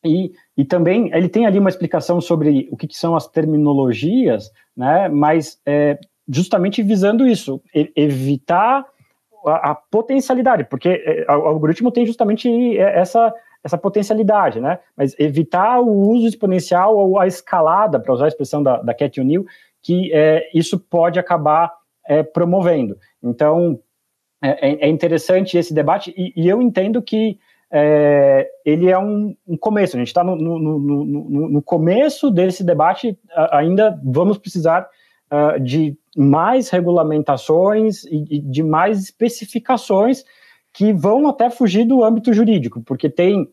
[0.05, 4.51] E, e também ele tem ali uma explicação sobre o que, que são as terminologias,
[4.75, 5.09] né?
[5.09, 7.61] Mas é, justamente visando isso,
[7.95, 8.85] evitar
[9.45, 13.33] a, a potencialidade, porque é, o algoritmo tem justamente essa,
[13.63, 14.79] essa potencialidade, né?
[14.95, 19.19] Mas evitar o uso exponencial ou a escalada, para usar a expressão da, da Cat
[19.19, 19.45] O'Neill,
[19.81, 21.71] que é, isso pode acabar
[22.07, 22.97] é, promovendo.
[23.23, 23.79] Então,
[24.41, 27.39] é, é, é interessante esse debate e, e eu entendo que
[27.71, 29.95] é, ele é um, um, começo.
[29.95, 33.17] A gente está no, no, no, no, começo desse debate,
[33.51, 34.87] ainda vamos precisar
[35.31, 40.23] uh, de mais regulamentações e, e de mais especificações
[40.73, 43.49] que vão até fugir do âmbito jurídico, porque tem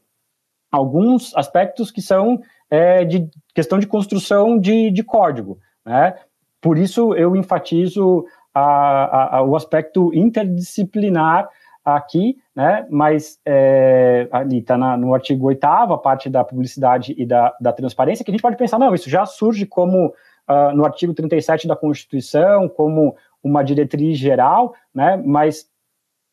[0.70, 5.58] alguns aspectos que são é, de questão de construção de, de código.
[5.84, 6.14] Né?
[6.60, 11.48] Por isso eu enfatizo a, a, a, o aspecto interdisciplinar
[11.84, 12.86] aqui, né?
[12.90, 18.24] mas é, ali está no artigo 8 a parte da publicidade e da, da transparência,
[18.24, 21.76] que a gente pode pensar, não, isso já surge como uh, no artigo 37 da
[21.76, 25.68] Constituição como uma diretriz geral, né, mas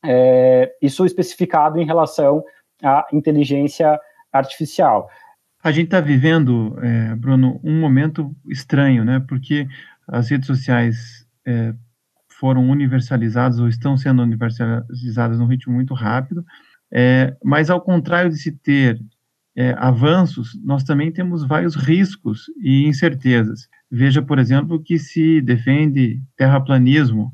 [0.06, 2.44] é, isso especificado em relação
[2.82, 4.00] à inteligência
[4.32, 5.10] artificial.
[5.64, 9.24] A gente está vivendo, é, Bruno, um momento estranho, né?
[9.28, 9.68] Porque
[10.08, 11.74] as redes sociais é,
[12.42, 16.44] foram universalizadas ou estão sendo universalizadas num ritmo muito rápido,
[16.92, 19.00] é, mas ao contrário de se ter
[19.56, 23.70] é, avanços, nós também temos vários riscos e incertezas.
[23.92, 27.32] Veja, por exemplo, que se defende terraplanismo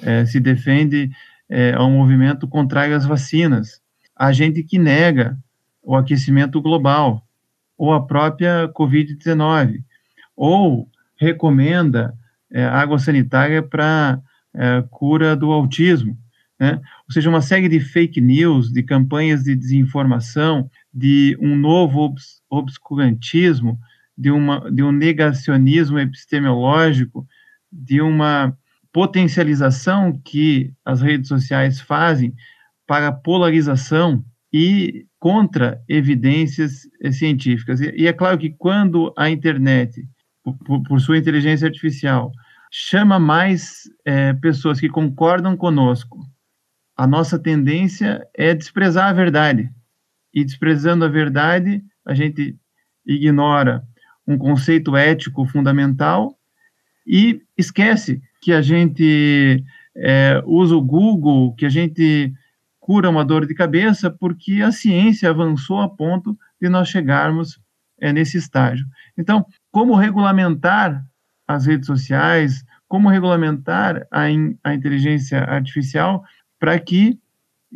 [0.00, 1.10] é, se defende
[1.48, 3.82] é, ao movimento contrário às vacinas,
[4.14, 5.36] há gente que nega
[5.82, 7.26] o aquecimento global,
[7.76, 9.82] ou a própria Covid-19,
[10.36, 12.14] ou recomenda
[12.50, 14.20] é, água sanitária para
[14.54, 16.16] é, cura do autismo.
[16.58, 16.74] Né?
[17.08, 22.40] Ou seja, uma série de fake news, de campanhas de desinformação, de um novo obs
[22.48, 23.78] obscurantismo,
[24.16, 27.26] de, uma, de um negacionismo epistemológico,
[27.70, 28.56] de uma
[28.92, 32.32] potencialização que as redes sociais fazem
[32.86, 37.80] para polarização e contra evidências científicas.
[37.80, 40.06] E, e é claro que quando a internet,
[40.64, 42.30] por, por sua inteligência artificial,
[42.76, 46.18] chama mais é, pessoas que concordam conosco,
[46.96, 49.70] a nossa tendência é desprezar a verdade.
[50.34, 52.58] E desprezando a verdade, a gente
[53.06, 53.84] ignora
[54.26, 56.36] um conceito ético fundamental
[57.06, 59.64] e esquece que a gente
[59.96, 62.34] é, usa o Google, que a gente
[62.80, 67.56] cura uma dor de cabeça, porque a ciência avançou a ponto de nós chegarmos
[68.00, 68.84] é, nesse estágio.
[69.16, 71.04] Então, como regulamentar
[71.46, 76.24] as redes sociais, como regulamentar a, in, a inteligência artificial
[76.58, 77.18] para que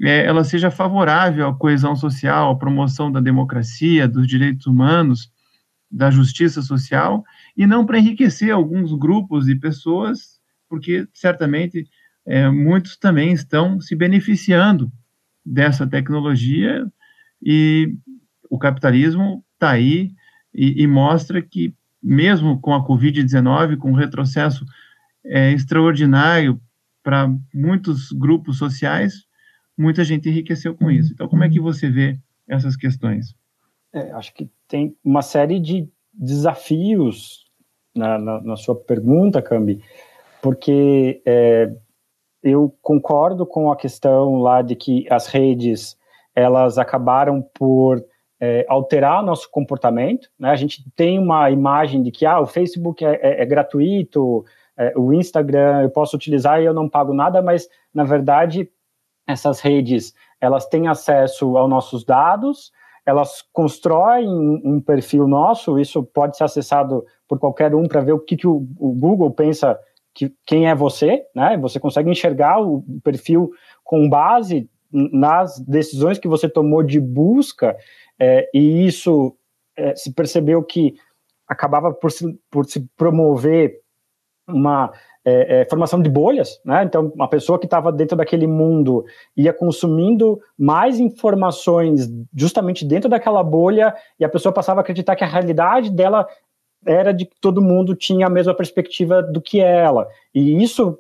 [0.01, 5.31] é, ela seja favorável à coesão social, à promoção da democracia, dos direitos humanos,
[5.91, 7.25] da justiça social,
[7.57, 10.39] e não para enriquecer alguns grupos de pessoas
[10.69, 11.89] porque certamente
[12.27, 14.93] é, muitos também estão se beneficiando
[15.45, 16.87] dessa tecnologia
[17.43, 17.95] e
[18.51, 20.13] o capitalismo está aí
[20.55, 24.65] e, e, mostra que, mesmo com a Covid-19, com um retrocesso
[25.25, 26.61] é, extraordinário
[27.03, 29.25] para muitos grupos sociais,
[29.77, 31.13] muita gente enriqueceu com isso.
[31.13, 33.35] Então, como é que você vê essas questões?
[33.93, 37.47] É, acho que tem uma série de desafios
[37.95, 39.83] na, na, na sua pergunta, Cambi
[40.41, 41.71] porque é,
[42.43, 45.97] eu concordo com a questão lá de que as redes
[46.35, 48.05] elas acabaram por
[48.41, 50.29] é, alterar nosso comportamento.
[50.39, 50.51] Né?
[50.51, 54.45] A gente tem uma imagem de que ah, o Facebook é, é, é gratuito,
[54.77, 58.71] é, o Instagram eu posso utilizar e eu não pago nada, mas na verdade
[59.27, 62.71] essas redes elas têm acesso aos nossos dados,
[63.05, 68.21] elas constroem um perfil nosso, isso pode ser acessado por qualquer um para ver o
[68.21, 69.79] que, que o, o Google pensa
[70.15, 71.57] que, quem é você, né?
[71.59, 73.51] Você consegue enxergar o perfil
[73.83, 77.77] com base nas decisões que você tomou de busca,
[78.19, 79.37] é, e isso
[79.77, 80.95] é, se percebeu que
[81.47, 83.81] acabava por se, por se promover
[84.47, 84.93] uma
[85.25, 86.83] é, é formação de bolhas, né?
[86.85, 89.05] Então, uma pessoa que estava dentro daquele mundo
[89.37, 95.25] ia consumindo mais informações justamente dentro daquela bolha e a pessoa passava a acreditar que
[95.25, 96.27] a realidade dela
[96.87, 100.09] era de que todo mundo tinha a mesma perspectiva do que ela.
[100.35, 100.99] E isso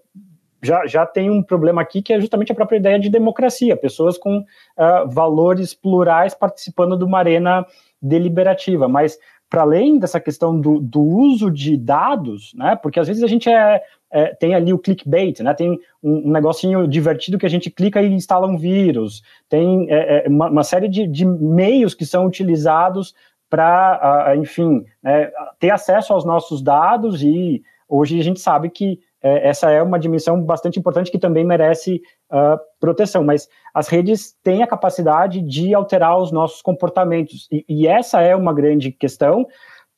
[0.62, 4.18] já, já tem um problema aqui que é justamente a própria ideia de democracia, pessoas
[4.18, 7.64] com uh, valores plurais participando de uma arena
[8.02, 8.88] deliberativa.
[8.88, 13.26] Mas, para além dessa questão do, do, uso de dados, né, porque às vezes a
[13.26, 17.50] gente é, é, tem ali o clickbait, né, tem um, um, negocinho divertido que a
[17.50, 21.94] gente clica e instala um vírus, tem é, é uma, uma, série de, de meios
[21.94, 23.14] que são utilizados
[23.48, 29.48] para, enfim, né, ter acesso aos nossos dados e hoje a gente sabe que é,
[29.48, 32.00] essa é uma dimensão bastante importante que também merece
[32.32, 37.48] uh, proteção, mas as redes têm a capacidade de alterar os nossos comportamentos.
[37.50, 39.46] E, e essa é uma grande questão,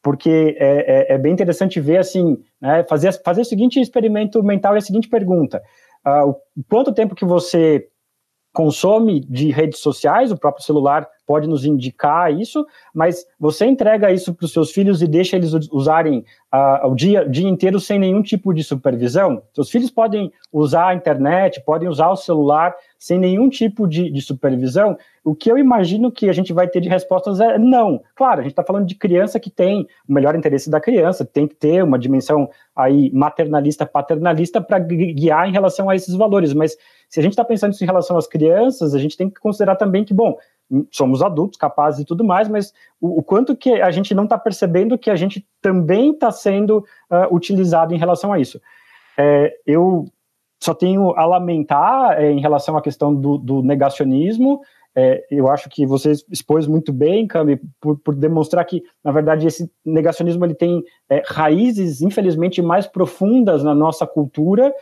[0.03, 4.75] porque é, é, é bem interessante ver assim, né, fazer, fazer o seguinte experimento mental
[4.75, 5.63] e a seguinte pergunta:
[6.07, 6.35] uh,
[6.69, 7.87] quanto tempo que você
[8.53, 14.35] consome de redes sociais, o próprio celular pode nos indicar isso, mas você entrega isso
[14.35, 18.21] para os seus filhos e deixa eles usarem uh, o dia, dia inteiro sem nenhum
[18.21, 19.41] tipo de supervisão?
[19.55, 24.21] Seus filhos podem usar a internet, podem usar o celular sem nenhum tipo de, de
[24.21, 24.99] supervisão?
[25.23, 28.03] O que eu imagino que a gente vai ter de respostas é não.
[28.17, 31.47] Claro, a gente está falando de criança que tem o melhor interesse da criança, tem
[31.47, 36.77] que ter uma dimensão aí maternalista, paternalista para guiar em relação a esses valores, mas
[37.11, 39.75] se a gente está pensando isso em relação às crianças, a gente tem que considerar
[39.75, 40.39] também que, bom,
[40.93, 44.39] somos adultos, capazes e tudo mais, mas o, o quanto que a gente não está
[44.39, 46.79] percebendo que a gente também está sendo
[47.11, 48.61] uh, utilizado em relação a isso.
[49.19, 50.07] É, eu
[50.63, 54.61] só tenho a lamentar é, em relação à questão do, do negacionismo.
[54.95, 59.47] É, eu acho que você expôs muito bem, Cami, por, por, demonstrar que, na verdade,
[59.47, 64.73] esse negacionismo ele tem é, raízes, infelizmente, mais profundas na nossa cultura.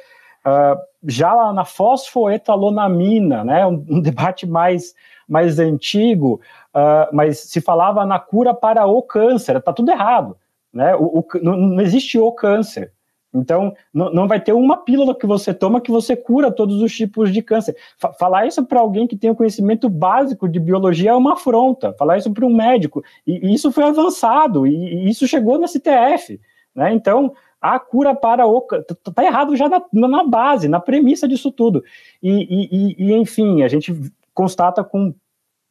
[0.47, 4.94] Uh, já lá na fosfoetalonamina, né, um, debate mais
[5.28, 6.40] mais antigo,
[6.74, 10.38] uh, mas se falava na cura para o câncer, está tudo errado.
[10.72, 10.96] Né?
[10.96, 12.92] O, o, não, existe o câncer.
[13.34, 17.30] Então, não, vai ter uma pílula que você toma que você cura todos os tipos
[17.30, 17.76] de câncer.
[18.01, 21.92] F falar isso para alguém que tem um conhecimento básico de biologia é uma afronta.
[21.99, 23.05] Falar isso para um médico.
[23.26, 26.40] E, e, isso foi avançado, e, e isso chegou no STF.
[26.74, 26.94] Né?
[26.94, 28.66] Então, a cura para o.
[29.06, 31.82] Está errado já na, na, base, na premissa disso tudo.
[32.22, 33.94] E, e, e, enfim, a gente
[34.32, 35.14] constata com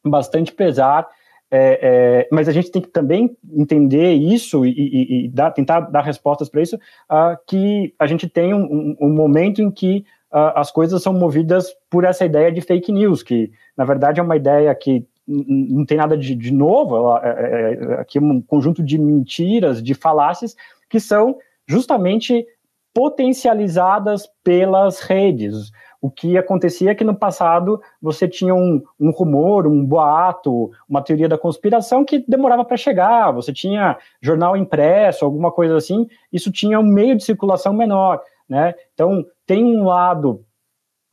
[0.04, 1.08] bastante pesar
[1.50, 6.02] é, é, mas a gente tem que também entender isso e, e, dar, tentar dar
[6.02, 10.52] respostas para isso, uh, que a gente tem um, um, um momento em que uh,
[10.56, 14.36] as coisas são movidas por essa ideia de fake news, que na verdade é uma
[14.36, 18.40] ideia que não tem nada de, de novo, ela, é, é, é, aqui é um
[18.40, 20.54] conjunto de mentiras, de falácias,
[20.88, 21.36] que são
[21.68, 22.46] justamente
[22.94, 25.70] potencializadas pelas redes.
[26.00, 31.02] O que acontecia é que no passado você tinha um, um rumor, um boato, uma
[31.02, 36.52] teoria da conspiração que demorava para chegar, você tinha jornal impresso, alguma coisa assim, isso
[36.52, 38.20] tinha um meio de circulação menor.
[38.48, 38.74] Né?
[38.94, 40.44] Então, tem um lado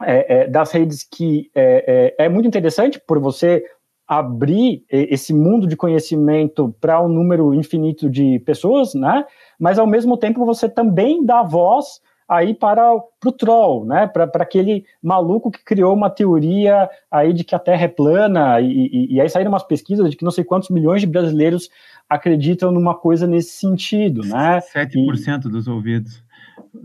[0.04, 3.64] é, é, das redes que é, é, é muito interessante por você
[4.08, 9.26] abrir esse mundo de conhecimento para um número infinito de pessoas, né?
[9.60, 14.08] Mas ao mesmo tempo você também dá voz aí para o troll, né?
[14.08, 18.66] Para aquele maluco que criou uma teoria aí de que a Terra é plana, e,
[18.68, 21.70] e, e, aí saíram umas pesquisas de que não sei quantos milhões de brasileiros
[22.10, 24.60] acreditam numa coisa nesse sentido, né?
[24.60, 26.24] 7% e, dos ouvidos,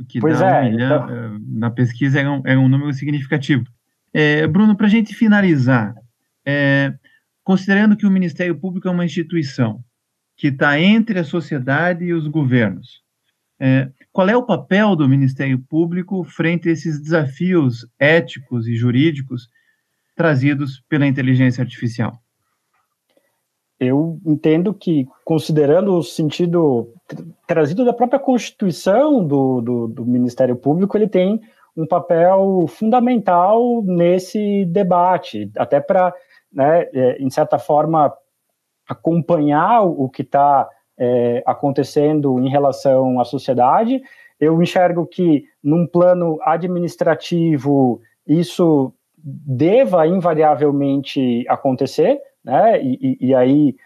[0.09, 1.17] que pois dá é, um milhão, então...
[1.17, 3.65] Eh, na pesquisa é um, é um número significativo.
[4.13, 5.95] É, Bruno, para a gente finalizar,
[6.45, 6.93] é,
[7.51, 9.81] considerando que o Ministério Público é uma instituição
[10.37, 13.03] que está entre a sociedade e os governos,
[13.61, 19.49] é, qual é o papel do Ministério Público frente a esses desafios éticos e jurídicos
[20.15, 22.13] trazidos pela inteligência artificial?
[23.81, 26.95] Eu entendo que, considerando o sentido
[27.49, 31.41] trazido da própria Constituição do, do, do Ministério Público, ele tem
[31.77, 36.15] um papel fundamental nesse debate, até para,
[36.53, 38.13] né, é, em certa forma,
[38.89, 44.03] acompanhar o que está é, acontecendo em relação à sociedade.
[44.39, 52.83] Eu enxergo que, num plano administrativo, isso deva invariavelmente acontecer, né?
[52.83, 53.77] E, e, e aí,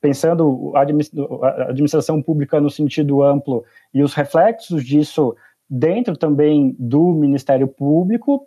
[0.00, 5.34] pensando a administração pública no sentido amplo e os reflexos disso
[5.68, 8.46] dentro também do Ministério Público,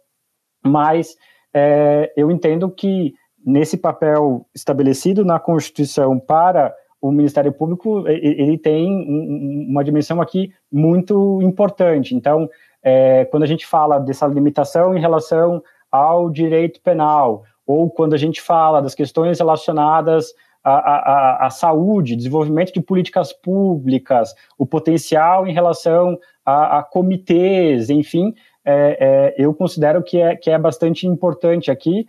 [0.64, 1.16] mas
[1.54, 3.14] é, eu entendo que
[3.46, 11.40] nesse papel estabelecido na Constituição para o Ministério Público ele tem uma dimensão aqui muito
[11.44, 12.16] importante.
[12.16, 12.50] Então,
[12.82, 18.18] é, quando a gente fala dessa limitação em relação ao direito penal, ou quando a
[18.18, 20.34] gente fala das questões relacionadas
[20.64, 27.90] à, à, à saúde, desenvolvimento de políticas públicas, o potencial em relação a, a comitês,
[27.90, 28.34] enfim,
[28.64, 32.08] é, é, eu considero que é, que é bastante importante aqui,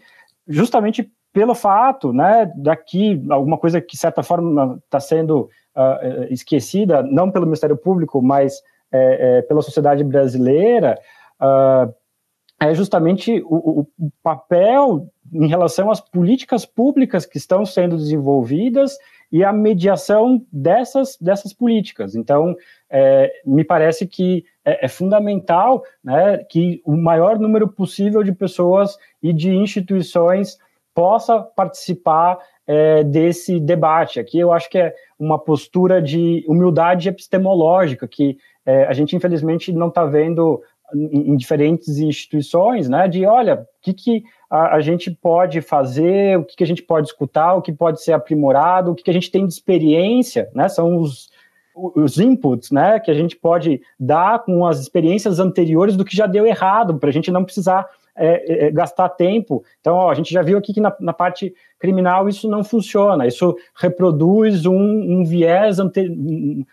[0.49, 7.03] justamente pelo fato, né, daqui, alguma coisa que, de certa forma, está sendo uh, esquecida,
[7.03, 10.99] não pelo Ministério Público, mas é, é, pela sociedade brasileira,
[11.39, 11.93] uh,
[12.59, 18.97] é justamente o, o, papel em relação às políticas públicas que estão sendo desenvolvidas
[19.31, 22.15] e a mediação dessas, dessas políticas.
[22.15, 22.55] Então,
[22.89, 28.97] é, me parece que é, é, fundamental né, que o maior número possível de pessoas
[29.23, 30.57] e de instituições
[30.97, 34.19] possa participar é, desse debate.
[34.19, 39.71] Aqui eu acho que é uma postura de humildade epistemológica que é, a gente infelizmente
[39.73, 40.63] não está vendo
[40.95, 43.07] em, diferentes instituições, né?
[43.07, 46.83] De olha, o que, que a, a gente pode fazer, o que, que a gente
[46.83, 50.49] pode escutar, o que pode ser aprimorado, o que, que a gente tem de experiência,
[50.55, 50.67] né?
[50.69, 51.29] São os
[51.95, 56.27] os inputs, né, que a gente pode dar com as experiências anteriores do que já
[56.27, 57.87] deu errado, para a gente não precisar
[58.17, 59.63] é, é, é, gastar tempo.
[59.81, 63.27] Então, ó, a gente já viu aqui que na, na, parte criminal isso não funciona,
[63.27, 65.91] isso reproduz um, um viés, um,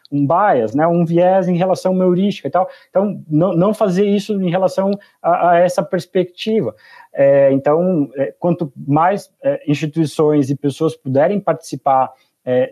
[0.10, 2.70] um bias, né, um viés em relação à heurística e tal.
[2.90, 4.92] Então, não, não fazer isso em relação
[5.22, 6.74] a, a essa perspectiva.
[7.14, 12.12] É, então, é, quanto mais é, instituições e pessoas puderem participar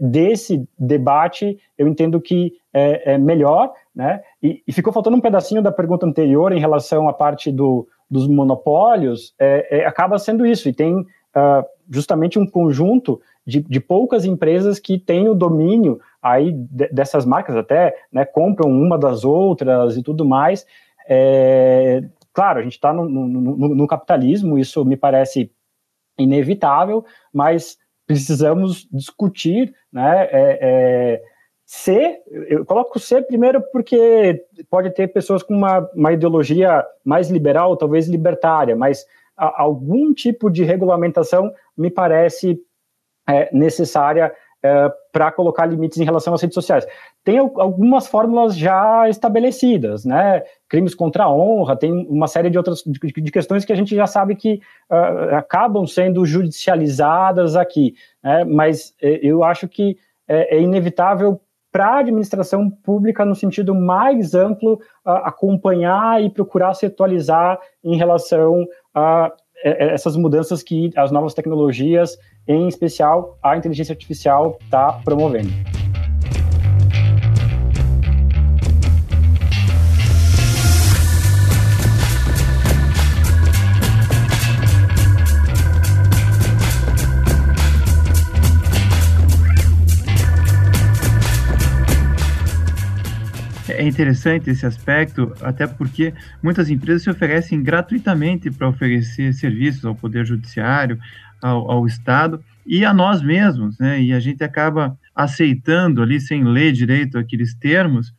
[0.01, 4.22] desse debate, eu entendo que é, melhor, né?
[4.43, 8.28] E, e ficou faltando um pedacinho da pergunta anterior em relação à parte do, dos
[8.28, 14.26] monopólios é, é, acaba sendo isso, e tem uh, justamente um conjunto de, de, poucas
[14.26, 19.95] empresas que têm o domínio aí de, dessas marcas, até né, compram uma das outras
[19.95, 20.66] e tudo mais.
[21.07, 22.03] É,
[22.34, 25.49] claro, a gente está no, no, no, no capitalismo, isso me parece
[26.20, 31.24] inevitável, mas precisamos discutir, né, é, é,
[31.74, 37.78] C, eu coloco C primeiro porque pode ter pessoas com uma, uma ideologia mais liberal,
[37.78, 39.05] talvez libertária, mas
[39.38, 42.59] a, algum tipo de regulamentação me parece
[43.26, 46.86] é, necessária é, para colocar limites em relação às redes sociais.
[47.24, 50.43] Tem algumas fórmulas já estabelecidas, né?
[50.67, 53.95] Crimes contra a honra, tem uma série de outras de, de questões que a gente
[53.95, 54.59] já sabe que
[54.91, 58.43] uh, acabam sendo judicializadas aqui, né?
[58.43, 59.97] Mas é, eu acho que
[60.28, 61.39] é, é inevitável
[61.72, 64.74] para a administração pública, no sentido mais amplo,
[65.05, 69.32] uh, acompanhar e procurar se atualizar em relação a
[69.63, 72.17] essas mudanças que as novas tecnologias,
[72.47, 75.49] em especial a inteligência artificial, está promovendo.
[93.82, 99.95] É interessante esse aspecto, até porque muitas empresas se oferecem gratuitamente para oferecer serviços ao
[99.95, 100.99] Poder Judiciário,
[101.41, 103.99] ao, ao, Estado e a nós mesmos, né?
[103.99, 108.13] E a gente acaba aceitando ali, sem ler direito aqueles termos,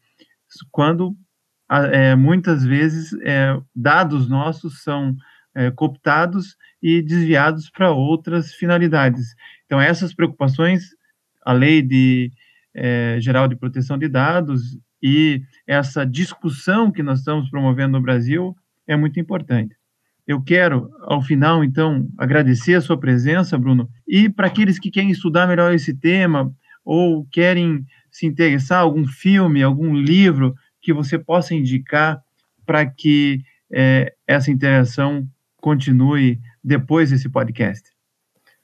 [0.70, 1.16] quando
[1.70, 5.16] é, muitas vezes é, dados nossos são
[5.54, 9.34] é, cooptados e desviados para outras finalidades.
[9.64, 10.88] Então, essas preocupações,
[11.44, 12.32] a Lei de,
[12.74, 18.56] é, Geral de Proteção de Dados e essa discussão que nós estamos promovendo no Brasil
[18.86, 19.74] é muito importante.
[20.26, 25.10] Eu quero, ao final, então, agradecer a sua presença, Bruno, e para aqueles que querem
[25.10, 31.54] estudar melhor esse tema ou querem se interessar algum filme, algum livro que você possa
[31.54, 32.22] indicar
[32.64, 33.42] para que
[33.72, 35.26] é, essa interação
[35.56, 37.90] continue depois desse podcast.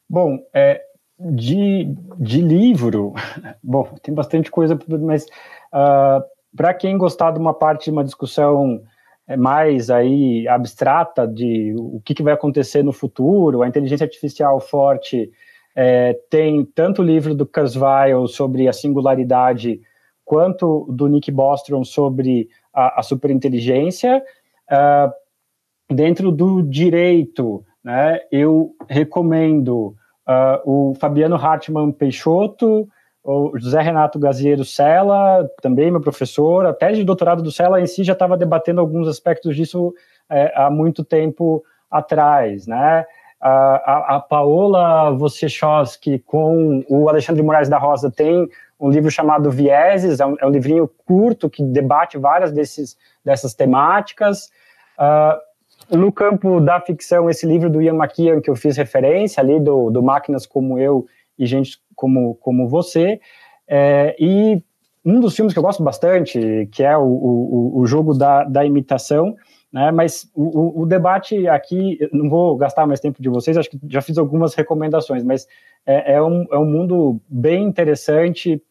[0.08, 0.80] Bom, é,
[1.18, 3.14] de, de livro,
[3.62, 5.26] bom, tem bastante coisa, mas
[5.72, 6.24] Uh, ah,
[6.56, 8.82] para quem gostar de uma parte de uma discussão
[9.28, 14.58] é, mais aí abstrata de o que, que vai acontecer no futuro, a inteligência artificial
[14.58, 15.30] forte,
[15.76, 19.80] é, tem tanto o livro do Kurzweil sobre a singularidade,
[20.24, 24.22] quanto do Nick Bostrom sobre a, a superinteligência.
[24.70, 29.94] Uh, dentro do direito, né, eu recomendo
[30.26, 32.88] uh, o Fabiano Hartmann Peixoto,
[33.30, 37.86] o José Renato Gaziero Sela, também meu professor, a tese de doutorado do Sela em
[37.86, 39.92] si já estava debatendo alguns aspectos disso
[40.30, 43.04] é, há muito tempo atrás, né?
[43.38, 48.48] A, a, a Paola Wojciechowski com o Alexandre Moraes da Rosa tem
[48.80, 53.52] um livro chamado Vieses, é um, é um livrinho curto que debate várias desses, dessas
[53.52, 54.50] temáticas.
[54.98, 59.60] Uh, no campo da ficção, esse livro do Ian McKeon que eu fiz referência ali,
[59.60, 61.06] do, do Máquinas Como Eu
[61.38, 63.20] e Gente como, como você.
[63.66, 64.62] É, e
[65.04, 68.64] um dos filmes que eu gosto bastante, que é o, o, o jogo da, da
[68.64, 69.36] imitação,
[69.72, 73.78] né, mas o, o, debate aqui, não vou gastar mais tempo de vocês, acho que
[73.88, 75.46] já fiz algumas recomendações, mas
[75.84, 78.62] é, é, um, é um mundo bem interessante,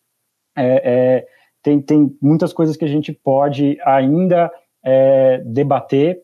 [0.56, 1.28] é, é
[1.62, 4.52] tem, tem muitas coisas que a gente pode ainda
[4.84, 6.24] é, debater,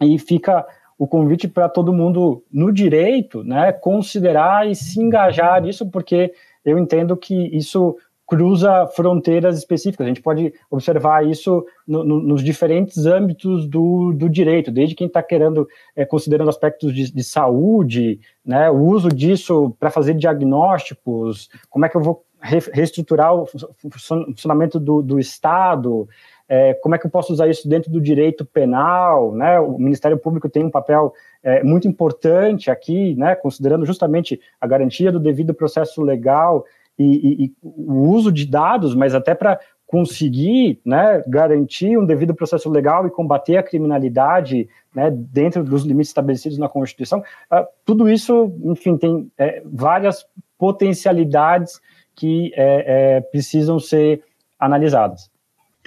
[0.00, 0.66] e fica
[0.98, 6.32] o convite para todo mundo no direito, né, considerar e se engajar nisso, porque
[6.64, 10.04] eu entendo que isso cruza fronteiras específicas.
[10.04, 15.06] A gente pode observar isso no, no, nos diferentes âmbitos do, do direito, desde quem
[15.06, 21.50] está querendo, é, considerando aspectos de, de, saúde, né, o uso disso para fazer diagnósticos,
[21.68, 23.46] como é que eu vou re, reestruturar o
[23.90, 26.08] funcionamento do, do Estado,
[26.48, 29.58] é, como é que eu posso usar isso dentro do direito penal, né?
[29.58, 33.34] O Ministério Público tem um papel é, muito importante aqui, né?
[33.34, 36.64] Considerando justamente a garantia do devido processo legal
[36.98, 42.34] e, e, e o uso de dados, mas até para conseguir né, garantir um devido
[42.34, 48.08] processo legal e combater a criminalidade né, dentro dos limites estabelecidos na Constituição, uh, tudo
[48.08, 50.26] isso, enfim, tem é, várias
[50.58, 51.80] potencialidades
[52.16, 54.22] que é, é, precisam ser
[54.58, 55.30] analisadas.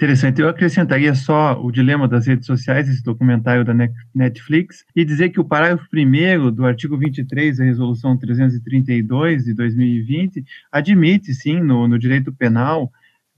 [0.00, 0.40] Interessante.
[0.40, 3.74] Eu acrescentaria só o dilema das redes sociais, esse documentário da
[4.14, 10.44] Netflix, e dizer que o parágrafo 1 do artigo 23 da Resolução 332 de 2020
[10.70, 12.92] admite, sim, no, no direito penal,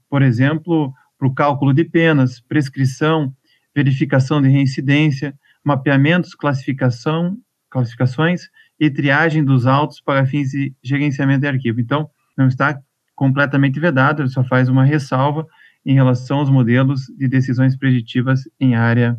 [0.07, 3.33] por exemplo, para o cálculo de penas, prescrição,
[3.75, 5.33] verificação de reincidência,
[5.63, 7.39] mapeamentos, classificação,
[7.71, 8.49] classificações
[8.79, 11.81] e triagem dos autos para fins de gerenciamento de arquivo.
[11.81, 12.07] Então,
[12.37, 12.79] não está
[13.15, 15.47] completamente vedado, ele só faz uma ressalva
[15.85, 19.17] em relação aos modelos de decisões preditivas em área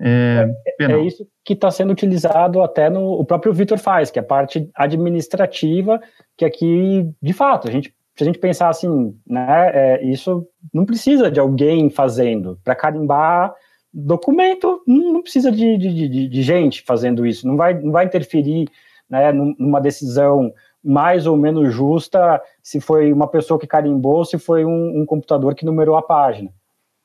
[0.00, 1.00] é, é penal.
[1.00, 4.24] É isso que está sendo utilizado até no o próprio Vitor faz, que é a
[4.24, 6.00] parte administrativa,
[6.36, 10.84] que aqui, de fato, a gente se a gente pensar assim, né, é, isso não
[10.84, 12.58] precisa de alguém fazendo.
[12.62, 13.54] Para carimbar
[13.92, 17.46] documento, não precisa de, de, de, de, gente fazendo isso.
[17.46, 18.68] Não vai, não vai interferir
[19.08, 20.52] né, numa decisão
[20.82, 25.54] mais ou menos justa se foi uma pessoa que carimbou, se foi um, um computador
[25.54, 26.50] que numerou a página.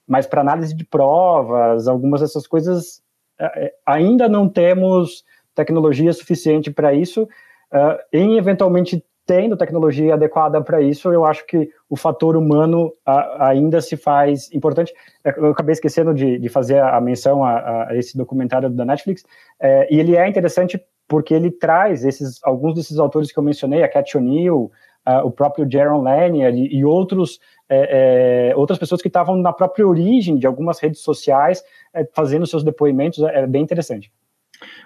[0.07, 3.01] Mas para análise de provas, algumas dessas coisas,
[3.39, 5.23] é, é, ainda não temos
[5.53, 7.23] tecnologia suficiente para isso.
[7.71, 13.49] Uh, em eventualmente tendo tecnologia adequada para isso, eu acho que o fator humano a,
[13.49, 14.93] ainda se faz importante.
[15.23, 19.25] É, eu acabei esquecendo de, de fazer a menção a, a, esse documentário da Netflix,
[19.59, 23.83] é, e ele é interessante porque ele traz esses alguns desses autores que eu mencionei,
[23.83, 24.71] a Cat O'Neill,
[25.07, 27.39] uh, o próprio Jaron Lanier e, e outros
[27.69, 32.47] é, é, outras pessoas que estavam na própria origem de algumas redes sociais é, fazendo
[32.47, 34.11] seus depoimentos, é, é bem interessante.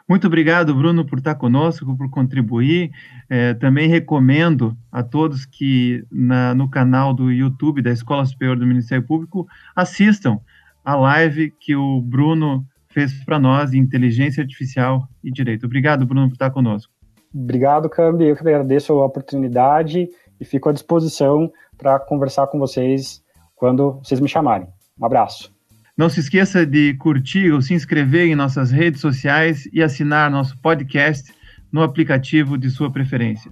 [0.07, 2.91] Muito obrigado, Bruno, por estar conosco, por contribuir.
[3.30, 8.65] É, também recomendo a todos que na, no canal do YouTube da Escola Superior do
[8.65, 10.39] Ministério Público assistam
[10.84, 15.65] a live que o Bruno fez para nós, Inteligência Artificial e Direito.
[15.65, 16.91] Obrigado, Bruno, por estar conosco.
[17.33, 18.25] Obrigado, Cambi.
[18.25, 23.23] Eu que agradeço a oportunidade e fico à disposição para conversar com vocês
[23.55, 24.67] quando vocês me chamarem.
[24.99, 25.53] Um abraço.
[25.97, 30.57] Não se esqueça de curtir ou se inscrever em nossas redes sociais e assinar nosso
[30.59, 31.33] podcast
[31.71, 33.51] no aplicativo de sua preferência.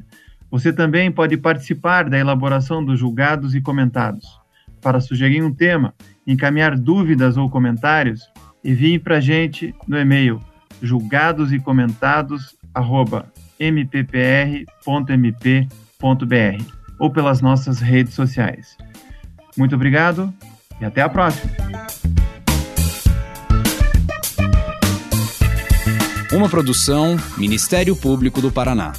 [0.51, 4.25] Você também pode participar da elaboração dos julgados e comentados.
[4.81, 5.93] Para sugerir um tema,
[6.25, 8.21] encaminhar dúvidas ou comentários,
[8.63, 10.41] envie para a gente no e-mail
[10.81, 12.55] julgados e comentados
[13.59, 14.63] mppr.mp.br
[16.97, 18.77] ou pelas nossas redes sociais.
[19.57, 20.33] Muito obrigado
[20.79, 21.51] e até a próxima!
[26.31, 28.93] Uma produção Ministério Público do Paraná.